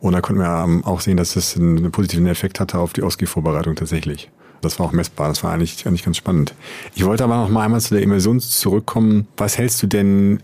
[0.00, 3.02] Und da konnten wir ähm, auch sehen, dass es einen positiven Effekt hatte auf die
[3.02, 4.30] Ausgehvorbereitung tatsächlich.
[4.60, 5.28] Das war auch messbar.
[5.28, 6.54] Das war eigentlich, eigentlich ganz spannend.
[6.94, 9.28] Ich wollte aber noch mal einmal zu der Immersion zurückkommen.
[9.36, 10.40] Was hältst du denn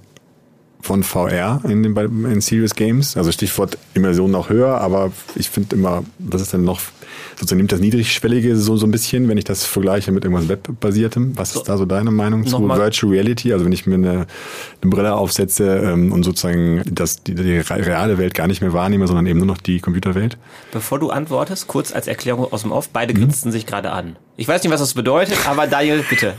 [0.83, 3.17] von VR in den in Serious Games?
[3.17, 6.81] Also Stichwort Immersion noch höher, aber ich finde immer, das ist dann noch
[7.43, 11.37] sozusagen nimmt das Niedrigschwellige so, so ein bisschen, wenn ich das vergleiche mit irgendwas Webbasiertem.
[11.37, 13.53] Was ist da so deine Meinung zu Virtual Reality?
[13.53, 18.19] Also wenn ich mir eine, eine Brille aufsetze ähm, und sozusagen das, die, die reale
[18.19, 20.37] Welt gar nicht mehr wahrnehme, sondern eben nur noch die Computerwelt?
[20.73, 23.19] Bevor du antwortest, kurz als Erklärung aus dem Off, beide mhm.
[23.19, 24.17] grinsten sich gerade an.
[24.37, 26.35] Ich weiß nicht, was das bedeutet, aber Daniel, bitte.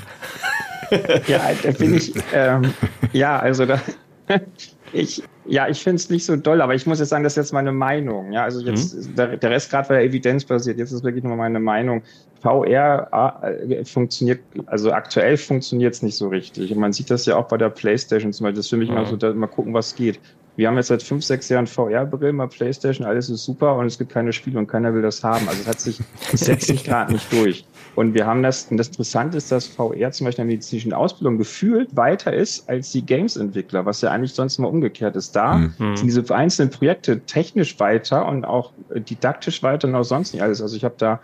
[1.28, 2.74] ja, da bin ich, ähm,
[3.12, 3.82] ja, also da,
[4.94, 7.38] ich, ja, ich finde es nicht so doll, aber ich muss jetzt sagen, das ist
[7.38, 8.32] jetzt meine Meinung.
[8.32, 9.16] Ja, also jetzt, mhm.
[9.16, 12.02] der, der Rest gerade war ja evidenzbasiert, jetzt ist wirklich nur meine Meinung.
[12.42, 16.72] VR äh, funktioniert, also aktuell funktioniert es nicht so richtig.
[16.72, 18.58] Und man sieht das ja auch bei der Playstation zum Beispiel.
[18.58, 18.98] Das ist für mich mhm.
[18.98, 20.20] immer so, da, mal gucken, was geht.
[20.56, 23.98] wir haben jetzt seit fünf, sechs Jahren VR-Brillen, mal Playstation, alles ist super und es
[23.98, 25.48] gibt keine Spiele und keiner will das haben.
[25.48, 26.00] Also es hat sich,
[26.32, 27.66] es setzt sich gerade nicht durch.
[27.96, 30.94] Und wir haben das, und das Interessante ist, dass VR zum Beispiel in der medizinischen
[30.94, 35.36] Ausbildung gefühlt weiter ist als die Games-Entwickler, was ja eigentlich sonst immer umgekehrt ist.
[35.36, 35.98] Da mhm.
[35.98, 40.62] sind diese einzelnen Projekte technisch weiter und auch didaktisch weiter und auch sonst nicht alles.
[40.62, 41.20] Also ich habe da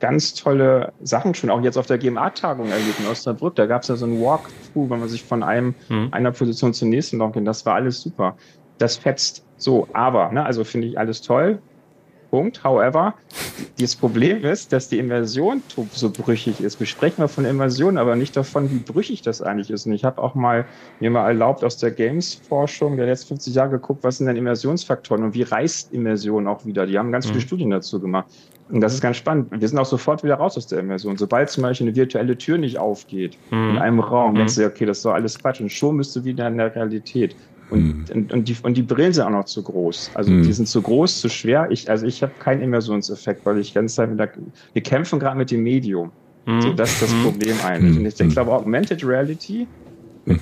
[0.00, 3.56] ganz tolle Sachen schon auch jetzt auf der GMA-Tagung erlebt in Osnabrück.
[3.56, 6.08] Da gab es ja so ein Walkthrough, wenn man sich von einem, mhm.
[6.12, 8.36] einer Position zur nächsten laufen Das war alles super
[8.78, 9.44] das fetzt.
[9.56, 11.58] So, aber, ne, also finde ich alles toll.
[12.30, 12.62] Punkt.
[12.62, 13.14] However,
[13.80, 16.80] das Problem ist, dass die Immersion so brüchig ist.
[16.80, 19.86] Wir sprechen mal von Immersion, aber nicht davon, wie brüchig das eigentlich ist.
[19.86, 20.66] Und ich habe auch mal
[21.00, 25.24] mir mal erlaubt, aus der Games-Forschung der letzten 50 Jahre geguckt, was sind denn Immersionsfaktoren
[25.24, 26.86] und wie reißt Immersion auch wieder.
[26.86, 27.30] Die haben ganz mhm.
[27.30, 28.26] viele Studien dazu gemacht.
[28.70, 29.48] Und das ist ganz spannend.
[29.50, 31.16] Wir sind auch sofort wieder raus aus der Immersion.
[31.16, 33.70] Sobald zum Beispiel eine virtuelle Tür nicht aufgeht mhm.
[33.70, 34.36] in einem Raum, mhm.
[34.36, 35.60] denkst du, okay, das ist doch alles Quatsch.
[35.60, 37.34] Und schon bist du wieder in der Realität.
[37.70, 38.04] Und, mhm.
[38.14, 40.12] und, und, die, und die Brillen sind auch noch zu groß.
[40.14, 40.42] Also mhm.
[40.42, 41.68] die sind zu groß, zu schwer.
[41.70, 44.30] Ich, also ich habe keinen Immersionseffekt, weil ich ganz Zeit mit der,
[44.72, 46.10] wir kämpfen gerade mit dem Medium.
[46.46, 46.62] Mhm.
[46.62, 47.22] So, das ist das mhm.
[47.24, 47.98] Problem eigentlich.
[47.98, 49.66] Und ich, ich glaube, Augmented Reality
[50.24, 50.40] mhm.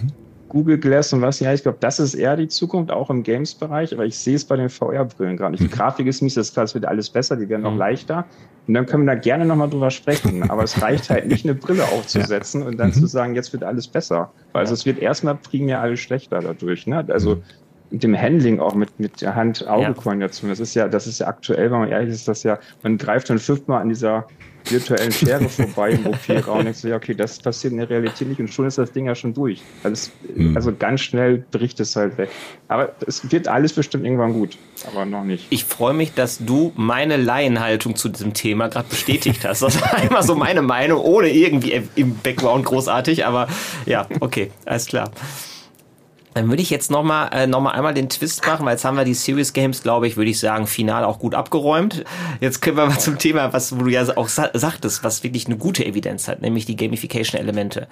[0.49, 3.93] Google Glass und was ja, ich glaube, das ist eher die Zukunft, auch im Games-Bereich,
[3.93, 5.63] aber ich sehe es bei den VR-Brillen gerade nicht.
[5.63, 8.25] Die Grafik ist mies, das es wird alles besser, die werden noch leichter.
[8.67, 10.43] Und dann können wir da gerne nochmal drüber sprechen.
[10.51, 12.69] Aber es reicht halt nicht, eine Brille aufzusetzen ja.
[12.69, 12.95] und dann mhm.
[12.95, 14.33] zu sagen, jetzt wird alles besser.
[14.53, 16.87] Weil also es wird erstmal primär alles schlechter dadurch.
[16.87, 17.05] Ne?
[17.09, 17.43] Also
[17.91, 20.51] mit dem Handling auch mit, mit der Hand-Auge-Koordination.
[20.51, 23.31] Das ist ja, das ist ja aktuell, wenn man ehrlich ist, das ja, man greift
[23.31, 24.27] dann fünfmal an dieser
[24.71, 28.29] virtuellen Schere vorbei im OP-Raum und denkst du, ja, okay, das passiert in der Realität
[28.29, 29.63] nicht und schon ist das Ding ja schon durch.
[29.83, 30.57] Also, es, mhm.
[30.57, 32.31] also ganz schnell bricht es halt weg.
[32.69, 35.47] Aber es wird alles bestimmt irgendwann gut, aber noch nicht.
[35.51, 39.63] Ich freue mich, dass du meine Laienhaltung zu diesem Thema gerade bestätigt hast.
[39.63, 43.49] Das war einmal so meine Meinung, ohne irgendwie im Background großartig, aber
[43.85, 45.11] ja, okay, alles klar.
[46.37, 48.99] Dann würde ich jetzt nochmal äh, noch mal einmal den Twist machen, weil jetzt haben
[48.99, 52.05] wir die Series Games, glaube ich, würde ich sagen, final auch gut abgeräumt.
[52.43, 55.47] Jetzt können wir mal zum Thema, was wo du ja auch sa sagtest, was wirklich
[55.47, 57.89] eine gute Evidenz hat, nämlich die Gamification-Elemente.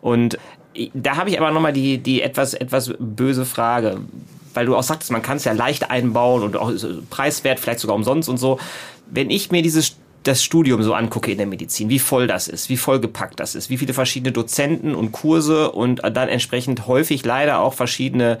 [0.00, 0.38] Und
[0.92, 4.00] da habe ich aber nochmal die, die etwas, etwas böse Frage,
[4.54, 6.72] weil du auch sagtest, man kann es ja leicht einbauen und auch
[7.10, 8.58] preiswert, vielleicht sogar umsonst und so.
[9.08, 12.68] Wenn ich mir dieses das Studium so angucke in der Medizin, wie voll das ist,
[12.68, 17.60] wie vollgepackt das ist, wie viele verschiedene Dozenten und Kurse und dann entsprechend häufig leider
[17.60, 18.38] auch verschiedene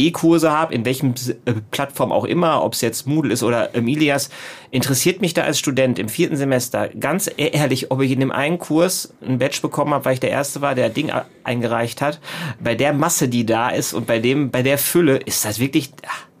[0.00, 1.14] E-Kurse habe, in welchem
[1.44, 4.30] äh, Plattform auch immer, ob es jetzt Moodle ist oder Emilias,
[4.70, 8.32] interessiert mich da als Student im vierten Semester ganz e-, ehrlich, ob ich in dem
[8.32, 11.12] einen Kurs ein Badge bekommen habe, weil ich der Erste war, der Ding
[11.44, 12.20] eingereicht hat.
[12.58, 15.90] Bei der Masse, die da ist und bei dem, bei der Fülle, ist das wirklich,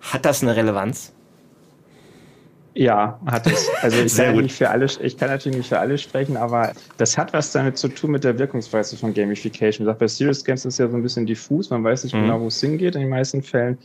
[0.00, 1.12] hat das eine Relevanz?
[2.74, 3.68] Ja, hat es.
[3.82, 7.18] Also ich kann, nicht für alle, ich kann natürlich nicht für alle sprechen, aber das
[7.18, 9.86] hat was damit zu tun mit der Wirkungsweise von Gamification.
[9.86, 12.14] Ich sag, bei Serious Games ist es ja so ein bisschen diffus, man weiß nicht
[12.14, 12.22] mhm.
[12.22, 13.76] genau, wo es hingeht in den meisten Fällen.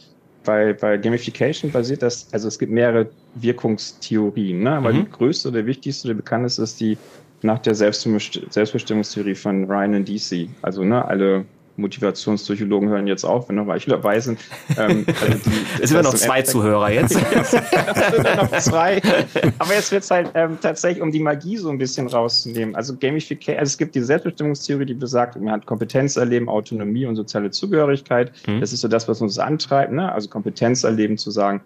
[0.43, 4.71] Bei, bei Gamification basiert das, also es gibt mehrere Wirkungstheorien, ne?
[4.73, 5.05] aber mhm.
[5.05, 6.97] die größte oder wichtigste oder bekannteste ist die
[7.41, 10.49] nach der Selbstbestimmungstheorie von Ryan und DC.
[10.61, 11.45] Also ne, alle
[11.77, 14.39] Motivationspsychologen hören jetzt auf, wenn noch welche dabei sind.
[14.77, 17.15] Ähm, also die, es sind noch zwei Endeffekt, Zuhörer jetzt.
[17.35, 19.01] es sind noch zwei.
[19.59, 22.75] Aber jetzt wird es halt ähm, tatsächlich, um die Magie so ein bisschen rauszunehmen.
[22.75, 27.15] Also Gamification, also es gibt die Selbstbestimmungstheorie, die besagt, man hat Kompetenz erleben, Autonomie und
[27.15, 28.31] soziale Zugehörigkeit.
[28.47, 28.61] Mhm.
[28.61, 29.91] Das ist so das, was uns antreibt.
[29.91, 30.11] Ne?
[30.11, 31.61] Also Kompetenz erleben, zu sagen,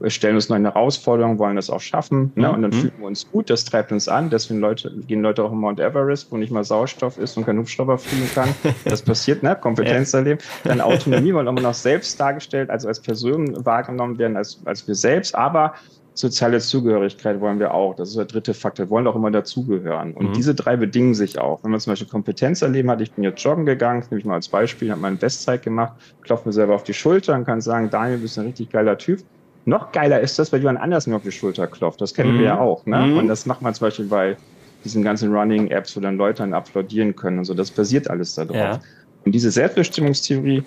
[0.00, 2.50] wir stellen uns neue Herausforderungen, wollen das auch schaffen, ne?
[2.50, 2.74] und dann mhm.
[2.74, 5.80] fühlen wir uns gut, das treibt uns an, deswegen Leute, gehen Leute auch in Mount
[5.80, 8.48] Everest, wo nicht mal Sauerstoff ist und kein Hubschrauber fliegen kann.
[8.84, 9.56] Das passiert, ne?
[9.56, 10.18] Kompetenz ja.
[10.18, 10.40] erleben.
[10.64, 14.94] Dann Autonomie, weil wir noch selbst dargestellt, also als Person wahrgenommen werden, als, als wir
[14.94, 15.74] selbst, aber
[16.14, 17.94] soziale Zugehörigkeit wollen wir auch.
[17.94, 18.86] Das ist der dritte Faktor.
[18.86, 20.14] Wir wollen auch immer dazugehören.
[20.14, 20.32] Und mhm.
[20.32, 21.62] diese drei bedingen sich auch.
[21.62, 24.34] Wenn man zum Beispiel Kompetenz erleben hat, ich bin jetzt joggen gegangen, nehme ich mal
[24.34, 25.92] als Beispiel, habe meine Bestzeit gemacht,
[26.22, 28.96] klopfe mir selber auf die Schulter und kann sagen, Daniel, du bist ein richtig geiler
[28.96, 29.20] Typ.
[29.66, 32.00] Noch geiler ist das, weil jemand anders mir auf die Schulter klopft.
[32.00, 32.38] Das kennen mhm.
[32.38, 32.84] wir ja auch.
[32.86, 32.98] Ne?
[32.98, 33.16] Mhm.
[33.18, 34.36] Und das macht man zum Beispiel bei
[34.84, 37.54] diesen ganzen Running-Apps, wo dann Leute dann applaudieren können und so.
[37.54, 38.56] Das basiert alles darauf.
[38.56, 38.80] Ja.
[39.24, 40.62] Und diese Selbstbestimmungstheorie,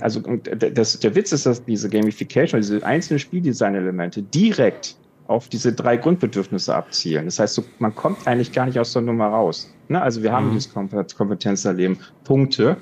[0.00, 4.96] also das, der Witz ist, dass diese Gamification, diese einzelnen Spieldesign-Elemente direkt
[5.28, 7.24] auf diese drei Grundbedürfnisse abzielen.
[7.24, 9.72] Das heißt, so, man kommt eigentlich gar nicht aus der Nummer raus.
[9.88, 10.00] Ne?
[10.00, 10.54] Also wir haben mhm.
[10.54, 10.74] dieses
[11.16, 12.76] Kompetenzerleben, Punkte,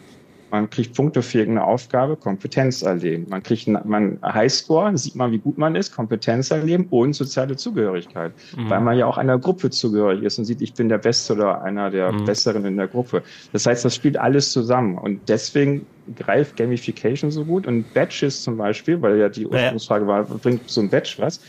[0.50, 3.26] man kriegt Punkte für irgendeine Aufgabe, Kompetenz erleben.
[3.28, 8.32] Man kriegt man Highscore, sieht man, wie gut man ist, Kompetenz erleben und soziale Zugehörigkeit.
[8.56, 8.70] Mhm.
[8.70, 11.62] Weil man ja auch einer Gruppe zugehörig ist und sieht, ich bin der Beste oder
[11.62, 12.24] einer der mhm.
[12.24, 13.22] Besseren in der Gruppe.
[13.52, 14.98] Das heißt, das spielt alles zusammen.
[14.98, 15.86] Und deswegen
[16.16, 17.66] greift Gamification so gut.
[17.66, 21.40] Und Badges zum Beispiel, weil ja die Ursprungsfrage war, bringt so ein Badge was?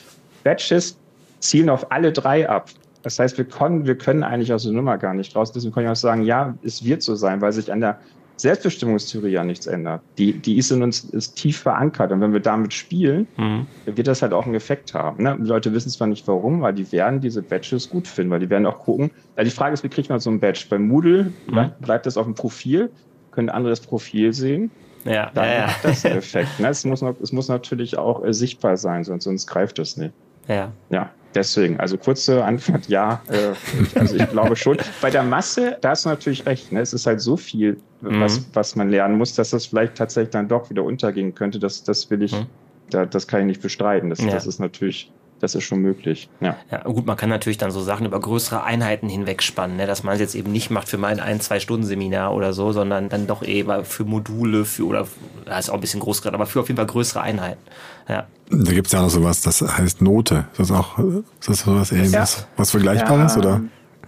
[0.43, 0.97] Badges
[1.39, 2.69] zielen auf alle drei ab.
[3.03, 5.51] Das heißt, wir können, wir können eigentlich aus der Nummer gar nicht raus.
[5.51, 7.99] Deswegen kann ich auch sagen, ja, es wird so sein, weil sich an der
[8.41, 10.01] Selbstbestimmungstheorie ja nichts ändert.
[10.17, 12.11] Die, die ist in uns ist tief verankert.
[12.11, 13.67] Und wenn wir damit spielen, mhm.
[13.85, 15.23] wird das halt auch einen Effekt haben.
[15.23, 15.37] Ne?
[15.39, 18.49] Die Leute wissen zwar nicht warum, weil die werden diese Badges gut finden, weil die
[18.49, 19.11] werden auch gucken.
[19.37, 20.65] Ja, die Frage ist, wie kriegt man so ein Badge?
[20.69, 21.71] Bei Moodle mhm.
[21.81, 22.89] bleibt das auf dem Profil,
[23.29, 24.71] können andere das Profil sehen.
[25.05, 25.67] Ja, dann ja, ja.
[25.67, 26.59] hat das einen Effekt.
[26.59, 26.69] Ne?
[26.69, 30.13] Es, muss es muss natürlich auch äh, sichtbar sein, sonst, sonst greift das nicht.
[30.47, 30.71] Ja.
[30.89, 34.77] Ja, deswegen, also kurze Antwort, ja, äh, also ich glaube schon.
[35.01, 36.81] Bei der Masse, da hast du natürlich recht, ne?
[36.81, 38.45] es ist halt so viel, was, mhm.
[38.53, 41.59] was man lernen muss, dass das vielleicht tatsächlich dann doch wieder untergehen könnte.
[41.59, 42.47] Das, das will ich, mhm.
[42.89, 44.09] da, das kann ich nicht bestreiten.
[44.09, 44.31] Das, ja.
[44.31, 46.29] das ist natürlich das ist schon möglich.
[46.39, 46.55] Ja.
[46.71, 49.87] ja, gut, man kann natürlich dann so Sachen über größere Einheiten hinwegspannen, ne?
[49.87, 52.71] dass man es jetzt eben nicht macht für mein ein, zwei Stunden Seminar oder so,
[52.71, 55.07] sondern dann doch eben für Module, für oder
[55.45, 57.61] das ist auch ein bisschen groß gerade, aber für auf jeden Fall größere Einheiten.
[58.07, 58.27] Ja.
[58.49, 60.45] Da gibt es ja noch sowas, das heißt Note.
[60.51, 62.13] Ist das auch ist das sowas ähnliches?
[62.13, 62.47] Ja.
[62.57, 63.39] Was Vergleichbares, ja.
[63.39, 63.61] oder?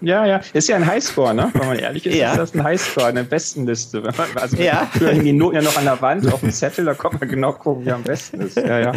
[0.03, 0.41] Ja, ja.
[0.51, 1.49] Ist ja ein Highscore, ne?
[1.53, 2.31] Wenn man ehrlich ist, ja.
[2.31, 4.03] ist das ein Highscore, eine Bestenliste.
[4.35, 4.89] Also ja.
[4.99, 7.85] die Noten ja noch an der Wand auf dem Zettel, da kommt man genau gucken,
[7.85, 8.57] wie am besten ist.
[8.57, 8.91] Ja, ja.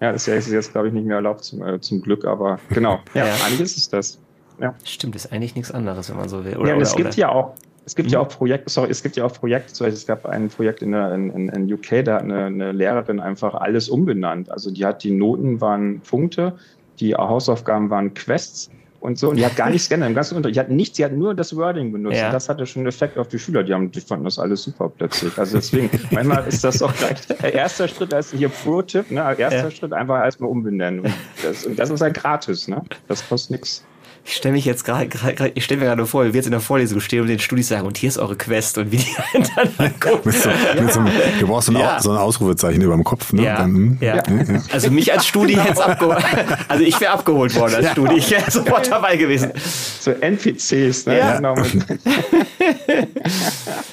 [0.00, 3.00] Ja, das ist jetzt, glaube ich, nicht mehr erlaubt, zum, äh, zum Glück, aber genau.
[3.14, 3.34] Ja, ja.
[3.46, 4.18] eigentlich ist es das.
[4.60, 4.74] Ja.
[4.84, 6.56] Stimmt, ist eigentlich nichts anderes, wenn man so will.
[6.56, 7.18] Oder, ja, und oder, es gibt oder?
[7.18, 7.54] ja auch,
[7.84, 8.14] es gibt mhm.
[8.14, 10.82] ja auch Projekte, sorry, es gibt ja auch Projekte, zum Beispiel, es gab ein Projekt
[10.82, 14.50] in, der, in, in UK, da hat eine, eine Lehrerin einfach alles umbenannt.
[14.50, 16.54] Also die hat, die Noten waren Punkte,
[16.98, 19.30] die Hausaufgaben waren Quests und so.
[19.30, 20.08] Und die hat gar nichts geändert.
[20.08, 20.56] Im ganzen Unterricht.
[20.56, 22.18] Die hat nichts, sie hat nur das Wording benutzt.
[22.18, 22.26] Ja.
[22.26, 23.62] Und das hatte schon einen Effekt auf die Schüler.
[23.62, 25.36] Die, haben, die fanden das alles super plötzlich.
[25.38, 29.20] Also deswegen, manchmal ist das auch gleich der erste Schritt, als hier Pro-Tipp, ne?
[29.38, 29.70] Erster ja.
[29.70, 31.00] Schritt einfach erstmal umbenennen.
[31.00, 32.82] Und das, und das ist halt gratis, ne?
[33.08, 33.84] Das kostet nichts.
[34.28, 35.08] Ich stelle mich jetzt gerade,
[35.54, 37.68] ich stelle mir gerade vor, wie wir jetzt in der Vorlesung stehen und den Studis
[37.68, 40.32] sagen, und hier ist eure Quest und wie die hintereinander gucken.
[40.32, 40.88] so, ja.
[40.88, 42.00] so einem, du brauchst so ein, ja.
[42.00, 43.44] so ein Ausrufezeichen über dem Kopf, ne?
[43.44, 43.58] Ja.
[43.58, 43.98] Dann, hm?
[44.00, 44.20] ja.
[44.72, 46.24] Also mich als Studi hätte es abgeholt.
[46.68, 48.16] Also ich wäre abgeholt worden als Studi.
[48.16, 49.52] Ich wäre sofort dabei gewesen.
[50.00, 51.18] So NPCs, ne?
[51.18, 51.54] Ja, genau.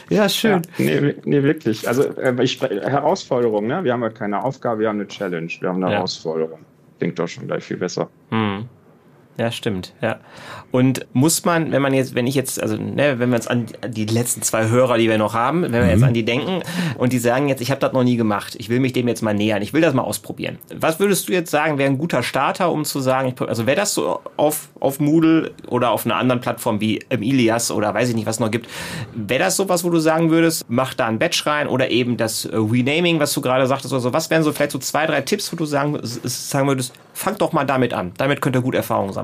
[0.10, 0.64] ja schön.
[0.80, 1.88] nee, nee, wirklich.
[1.88, 3.84] Also äh, ich, Herausforderung, ne?
[3.84, 6.60] Wir haben halt keine Aufgabe, wir haben eine Challenge, wir haben eine Herausforderung.
[6.98, 8.10] Klingt doch schon gleich viel besser.
[8.32, 8.68] Hm.
[9.38, 10.18] Ja, stimmt, ja.
[10.72, 13.66] Und muss man, wenn man jetzt, wenn ich jetzt, also ne, wenn wir uns an
[13.88, 15.90] die letzten zwei Hörer, die wir noch haben, wenn wir mhm.
[15.90, 16.62] jetzt an die denken
[17.00, 19.24] und die sagen jetzt, ich habe das noch nie gemacht, ich will mich dem jetzt
[19.24, 20.60] mal nähern, ich will das mal ausprobieren.
[20.76, 23.96] Was würdest du jetzt sagen, wäre ein guter Starter, um zu sagen, also wäre das
[23.96, 28.28] so auf, auf Moodle oder auf einer anderen Plattform wie Ilias oder weiß ich nicht,
[28.28, 28.70] was es noch gibt,
[29.16, 32.46] wäre das sowas, wo du sagen würdest, mach da ein Batch rein oder eben das
[32.46, 35.22] äh, Renaming, was du gerade sagtest oder so, was wären so vielleicht so zwei, drei
[35.22, 38.76] Tipps, wo du sagen, sagen würdest, fang doch mal damit an, damit könnt ihr gut
[38.76, 39.23] Erfahrungen sammeln.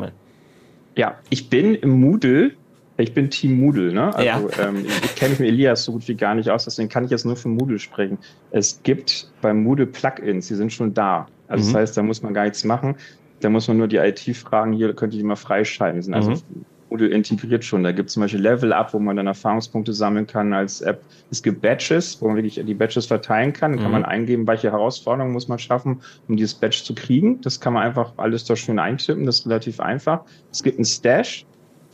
[0.95, 2.51] Ja, ich bin im Moodle,
[2.97, 4.13] ich bin Team Moodle, ne?
[4.13, 4.67] Also ja.
[4.67, 7.11] ähm, ich kenne mich mit Elias so gut wie gar nicht aus, deswegen kann ich
[7.11, 8.17] jetzt nur für Moodle sprechen.
[8.51, 11.27] Es gibt beim Moodle Plugins, die sind schon da.
[11.47, 11.73] Also mhm.
[11.73, 12.95] das heißt, da muss man gar nichts machen.
[13.39, 15.99] Da muss man nur die IT fragen, hier könnt ihr die mal freischalten.
[15.99, 16.65] Die sind also mhm.
[16.89, 17.83] Moodle integriert schon.
[17.83, 21.01] Da gibt es zum Beispiel Level Up, wo man dann Erfahrungspunkte sammeln kann als App.
[21.31, 23.71] Es gibt Badges, wo man wirklich die Badges verteilen kann.
[23.71, 24.01] Dann kann mhm.
[24.01, 27.41] man eingeben, welche Herausforderungen muss man schaffen, um dieses Badge zu kriegen.
[27.41, 29.25] Das kann man einfach alles da schön eintippen.
[29.25, 30.21] Das ist relativ einfach.
[30.51, 31.45] Es gibt ein Stash.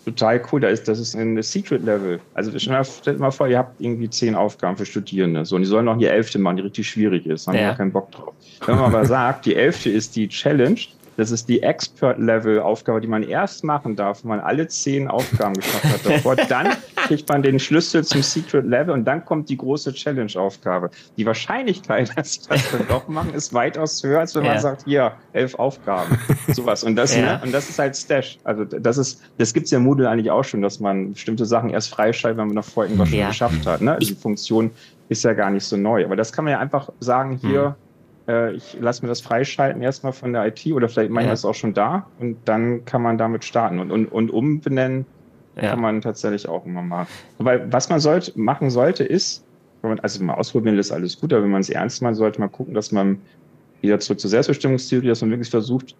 [0.05, 0.59] Total cool.
[0.61, 2.19] Da ist, das ist ein Secret Level.
[2.35, 5.45] Also stellt mal vor, ihr habt irgendwie zehn Aufgaben für Studierende.
[5.45, 7.47] So, und die sollen noch die elfte machen, die richtig schwierig ist.
[7.47, 7.73] Da haben wir ja.
[7.73, 8.33] keinen Bock drauf.
[8.65, 10.79] Wenn man aber sagt, die elfte ist die Challenge,
[11.17, 15.85] das ist die Expert-Level-Aufgabe, die man erst machen darf, wenn man alle zehn Aufgaben geschafft
[15.85, 16.35] hat davor.
[16.49, 20.89] Dann kriegt man den Schlüssel zum Secret-Level und dann kommt die große Challenge-Aufgabe.
[21.17, 24.53] Die Wahrscheinlichkeit, dass sie das dann doch machen, ist weitaus höher, als wenn ja.
[24.53, 26.17] man sagt, hier, elf Aufgaben.
[26.47, 26.83] Sowas.
[26.83, 27.37] Und das, ja.
[27.37, 27.41] ne?
[27.43, 28.39] und das ist halt Stash.
[28.43, 31.69] Also das ist, das gibt's ja im Moodle eigentlich auch schon, dass man bestimmte Sachen
[31.69, 33.31] erst freischaltet, wenn man noch vorher irgendwas ja.
[33.31, 33.81] schon geschafft hat.
[33.81, 33.97] Ne?
[34.01, 34.71] Die Funktion
[35.09, 36.03] ist ja gar nicht so neu.
[36.03, 37.84] Aber das kann man ja einfach sagen, hier, hm
[38.27, 41.33] ich lasse mir das freischalten erstmal von der IT oder vielleicht manchmal ja.
[41.33, 45.05] ist es auch schon da und dann kann man damit starten und, und, und umbenennen
[45.55, 45.69] ja.
[45.69, 47.07] kann man tatsächlich auch immer mal.
[47.37, 49.45] Weil was man sollte, machen sollte, ist,
[49.81, 52.39] wenn man, also mal ausprobieren ist alles gut, aber wenn man es ernst meint, sollte
[52.39, 53.19] man gucken, dass man
[53.81, 55.95] wieder zurück zur Selbstbestimmungstheorie, dass man wirklich versucht,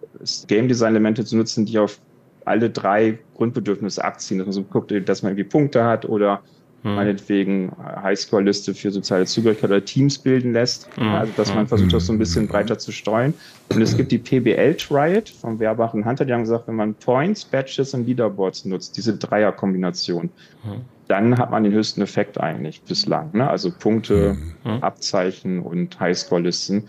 [0.48, 2.00] Game Design Elemente zu nutzen, die auf
[2.44, 6.42] alle drei Grundbedürfnisse abziehen, dass man so guckt, dass man irgendwie Punkte hat oder
[6.86, 6.94] hm.
[6.94, 7.72] meinetwegen
[8.02, 10.88] Highscore-Liste für soziale Zugehörigkeit oder Teams bilden lässt.
[10.96, 11.08] Hm.
[11.08, 13.34] Also, dass man versucht, das so ein bisschen breiter zu streuen.
[13.70, 17.44] Und es gibt die PBL-Triad vom Werbach und Hunter, die haben gesagt, wenn man Points,
[17.44, 20.30] Badges und Leaderboards nutzt, diese Dreierkombination,
[20.62, 20.82] hm.
[21.08, 23.30] dann hat man den höchsten Effekt eigentlich bislang.
[23.32, 23.50] Ne?
[23.50, 24.82] Also Punkte, hm.
[24.82, 26.84] Abzeichen und Highscore-Listen.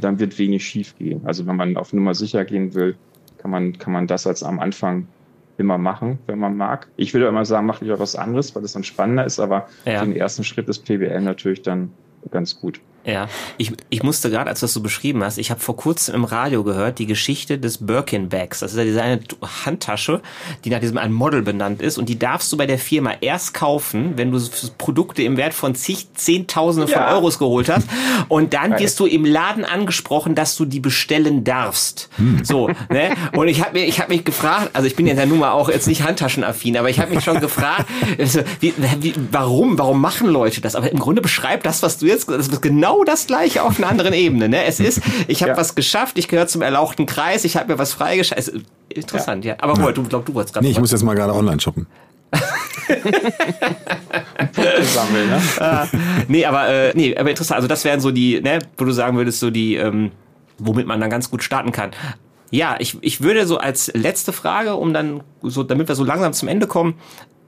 [0.00, 1.22] Dann wird wenig schief gehen.
[1.24, 2.96] Also wenn man auf Nummer sicher gehen will,
[3.38, 5.06] kann man, kann man das als am Anfang
[5.58, 6.88] immer machen, wenn man mag.
[6.96, 10.04] Ich würde immer sagen, mach lieber was anderes, weil das dann spannender ist, aber ja.
[10.04, 11.90] den ersten Schritt ist PBL natürlich dann
[12.30, 12.80] ganz gut.
[13.04, 16.14] Ja, ich, ich musste gerade, als du das so beschrieben hast, ich habe vor kurzem
[16.14, 18.58] im Radio gehört, die Geschichte des Birkin Bags.
[18.60, 19.20] Das ist ja diese eine
[19.64, 20.20] Handtasche,
[20.64, 23.54] die nach diesem einen Model benannt ist und die darfst du bei der Firma erst
[23.54, 24.40] kaufen, wenn du
[24.76, 27.14] Produkte im Wert von zig, Zehntausende von ja.
[27.14, 27.88] Euros geholt hast
[28.28, 32.10] und dann wirst du im Laden angesprochen, dass du die bestellen darfst.
[32.16, 32.44] Hm.
[32.44, 33.14] So, ne?
[33.32, 35.70] Und ich habe mir, ich habe mich gefragt, also ich bin ja nun mal auch
[35.70, 37.86] jetzt nicht handtaschenaffin, aber ich habe mich schon gefragt,
[38.18, 40.74] also, wie, wie, warum, warum machen Leute das?
[40.74, 43.78] Aber im Grunde beschreibt das, was du jetzt, das ist genau genau das gleiche auf
[43.78, 44.48] einer anderen Ebene.
[44.48, 44.64] Ne?
[44.64, 45.56] Es ist, ich habe ja.
[45.56, 48.64] was geschafft, ich gehöre zum erlauchten Kreis, ich habe mir was freigeschaltet.
[48.88, 49.52] Interessant, ja.
[49.54, 49.58] ja.
[49.60, 50.66] Aber Robert, du glaubst, du wolltest gerade.
[50.66, 51.86] Nee, ich muss jetzt mal gerade online shoppen.
[54.82, 55.40] sammeln, ne?
[55.60, 55.86] ah,
[56.28, 57.56] nee, aber äh, nee, aber interessant.
[57.56, 60.10] Also das wären so die, ne, wo du sagen würdest, so die, ähm,
[60.58, 61.92] womit man dann ganz gut starten kann.
[62.50, 66.34] Ja, ich, ich würde so als letzte Frage, um dann so, damit wir so langsam
[66.34, 66.94] zum Ende kommen,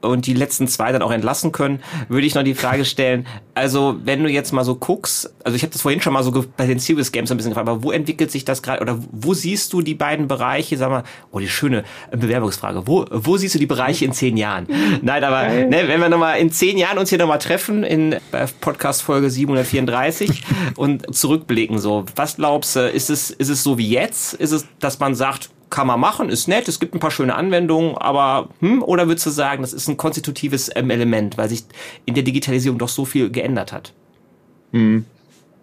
[0.01, 3.97] und die letzten zwei dann auch entlassen können, würde ich noch die Frage stellen, also
[4.03, 6.65] wenn du jetzt mal so guckst, also ich habe das vorhin schon mal so bei
[6.65, 9.73] den Serious Games ein bisschen gefragt, aber wo entwickelt sich das gerade oder wo siehst
[9.73, 13.65] du die beiden Bereiche, sag mal, oh die schöne Bewerbungsfrage, wo, wo siehst du die
[13.65, 14.67] Bereiche in zehn Jahren?
[15.01, 18.17] Nein, aber ne, wenn wir nochmal in zehn Jahren uns hier nochmal treffen in
[18.61, 20.43] Podcast Folge 734
[20.75, 24.33] und zurückblicken so, was glaubst du, ist es, ist es so wie jetzt?
[24.33, 27.33] Ist es, dass man sagt, kann man machen, ist nett, es gibt ein paar schöne
[27.33, 31.63] Anwendungen, aber hm, oder würdest du sagen, das ist ein konstitutives ähm, Element, weil sich
[32.05, 33.93] in der Digitalisierung doch so viel geändert hat?
[34.71, 35.05] Hm.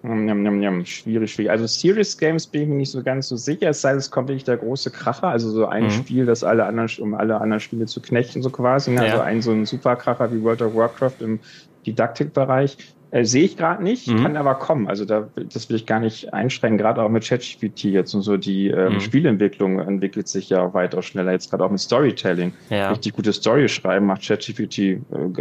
[0.03, 0.85] Njam, njam, njam.
[0.87, 1.51] Schwierig, schwierig.
[1.51, 4.11] Also Serious Games bin ich mir nicht so ganz so sicher, es sei denn, es
[4.11, 5.91] kommt wirklich der große Kracher, also so ein mhm.
[5.91, 8.93] Spiel, das alle anderen, um alle anderen Spiele zu knechten, so quasi.
[8.93, 9.01] Ne?
[9.01, 9.23] Also ja.
[9.23, 11.41] Also ein so ein Superkracher wie World of Warcraft im
[11.85, 12.77] Didaktikbereich.
[13.11, 14.23] Äh, Sehe ich gerade nicht, mhm.
[14.23, 14.89] kann aber kommen.
[14.89, 18.37] Also da, das will ich gar nicht einschränken, gerade auch mit ChatGPT jetzt und so.
[18.37, 19.01] Die ähm, mhm.
[19.01, 22.53] Spielentwicklung entwickelt sich ja weitaus schneller, jetzt gerade auch mit Storytelling.
[22.71, 22.91] Ja.
[22.91, 25.01] Richtig gute Story schreiben macht ChatGPT äh,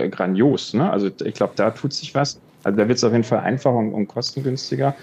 [0.10, 0.74] grandios.
[0.74, 0.90] Ne?
[0.90, 2.40] Also ich glaube, da tut sich was.
[2.64, 4.96] Also da wird es auf jeden Fall einfacher und, und kostengünstiger.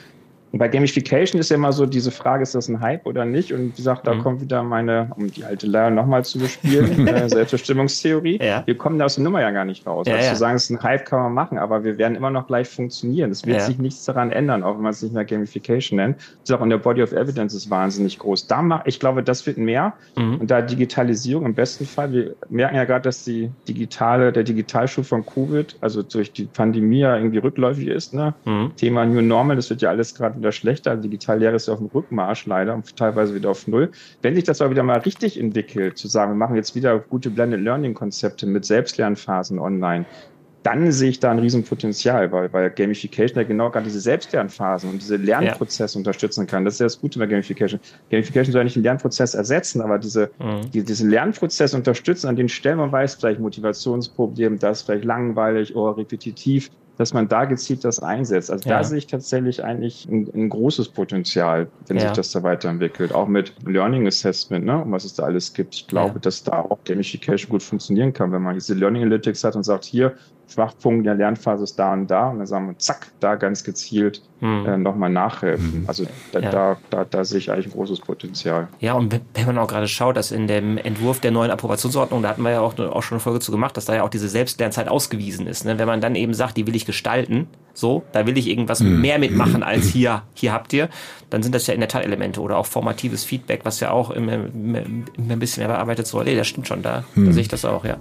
[0.55, 3.53] Und bei Gamification ist ja immer so diese Frage, ist das ein Hype oder nicht?
[3.53, 4.23] Und wie gesagt, da mhm.
[4.23, 8.39] kommt wieder meine, um die alte Leier nochmal zu bespielen, äh, Selbstbestimmungstheorie.
[8.41, 8.63] Ja.
[8.65, 10.07] Wir kommen da aus der Nummer ja gar nicht raus.
[10.07, 10.33] Ja, also ja.
[10.33, 12.69] zu sagen, es ist ein Hype, kann man machen, aber wir werden immer noch gleich
[12.69, 13.33] funktionieren.
[13.33, 13.65] Es wird ja.
[13.65, 16.19] sich nichts daran ändern, auch wenn man es nicht mehr Gamification nennt.
[16.19, 18.47] Das ist auch in der Body of Evidence ist wahnsinnig groß.
[18.47, 19.95] Da mach, ich glaube, das wird mehr.
[20.17, 20.37] Mhm.
[20.37, 25.05] Und da Digitalisierung im besten Fall, wir merken ja gerade, dass die digitale, der Digitalschub
[25.05, 28.15] von Covid, also durch die Pandemie ja irgendwie rückläufig ist.
[28.15, 28.35] Ne?
[28.45, 28.71] Mhm.
[28.77, 30.97] Thema New Normal, das wird ja alles gerade wieder schlechter.
[30.97, 33.91] Digitallehre ist ja auf dem Rückmarsch leider und teilweise wieder auf Null.
[34.23, 37.31] Wenn sich das aber wieder mal richtig entwickelt, zu sagen, wir machen jetzt wieder gute
[37.31, 40.05] Blended Learning Konzepte mit Selbstlernphasen online,
[40.63, 45.03] dann sehe ich da ein Riesenpotenzial, weil, weil Gamification ja genau gerade diese Selbstlernphasen und
[45.03, 45.99] diese Lernprozesse ja.
[45.99, 46.65] unterstützen kann.
[46.65, 47.81] Das ist ja das Gute bei Gamification.
[48.11, 50.71] Gamification soll ja nicht den Lernprozess ersetzen, aber diese, mhm.
[50.73, 55.99] die, diesen Lernprozess unterstützen, an den Stellen man weiß, vielleicht Motivationsproblem, das vielleicht langweilig oder
[55.99, 58.51] repetitiv dass man da gezielt das einsetzt.
[58.51, 58.79] Also ja.
[58.79, 62.05] da sehe ich tatsächlich eigentlich ein, ein großes Potenzial, wenn ja.
[62.05, 63.13] sich das da weiterentwickelt.
[63.13, 65.75] Auch mit Learning Assessment, ne, um was es da alles gibt.
[65.75, 66.21] Ich glaube, ja.
[66.21, 69.85] dass da auch Gamification gut funktionieren kann, wenn man diese Learning Analytics hat und sagt,
[69.85, 70.15] hier,
[70.49, 74.23] Schwachpunkt der Lernphase ist da und da und dann sagen wir, zack, da ganz gezielt
[74.41, 74.67] hm.
[74.67, 75.73] äh, nochmal nachhelfen.
[75.73, 75.85] Hm.
[75.87, 76.51] Also da, ja.
[76.51, 78.69] da, da, da sehe ich eigentlich ein großes Potenzial.
[78.81, 82.29] Ja, und wenn man auch gerade schaut, dass in dem Entwurf der neuen Approbationsordnung, da
[82.29, 84.29] hatten wir ja auch, auch schon eine Folge zu gemacht, dass da ja auch diese
[84.29, 85.65] Selbstlernzeit ausgewiesen ist.
[85.65, 85.79] Ne?
[85.79, 89.01] Wenn man dann eben sagt, die will ich gestalten, so, da will ich irgendwas hm.
[89.01, 90.89] mehr mitmachen als hier, hier habt ihr,
[91.31, 94.11] dann sind das ja in der Tat Elemente oder auch formatives Feedback, was ja auch
[94.11, 96.25] immer, immer, immer ein bisschen mehr bearbeitet soll.
[96.25, 97.33] Nee, das stimmt schon, da, da hm.
[97.33, 97.97] sehe ich das auch, ja.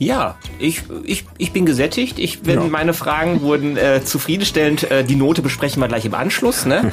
[0.00, 2.18] Ja, ich, ich, ich bin gesättigt.
[2.18, 2.66] Ich bin, ja.
[2.68, 4.90] Meine Fragen wurden äh, zufriedenstellend.
[4.90, 6.64] Äh, die Note besprechen wir gleich im Anschluss.
[6.64, 6.88] Ne?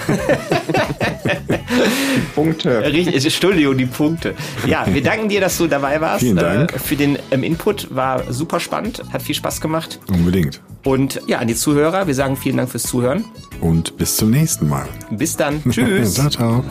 [2.36, 2.84] Punkte.
[2.84, 4.36] Richtig, Entschuldigung, die Punkte.
[4.66, 6.20] Ja, wir danken dir, dass du dabei warst.
[6.20, 6.74] Vielen Dank.
[6.74, 7.96] Äh, für den ähm, Input.
[7.96, 9.02] War super spannend.
[9.14, 10.02] Hat viel Spaß gemacht.
[10.10, 10.62] Unbedingt.
[10.84, 13.24] Und ja, an die Zuhörer, wir sagen vielen Dank fürs Zuhören.
[13.62, 14.86] Und bis zum nächsten Mal.
[15.12, 15.64] Bis dann.
[15.64, 16.14] Tschüss.
[16.16, 16.64] ciao, ciao.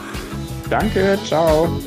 [0.68, 1.80] Danke, ciao.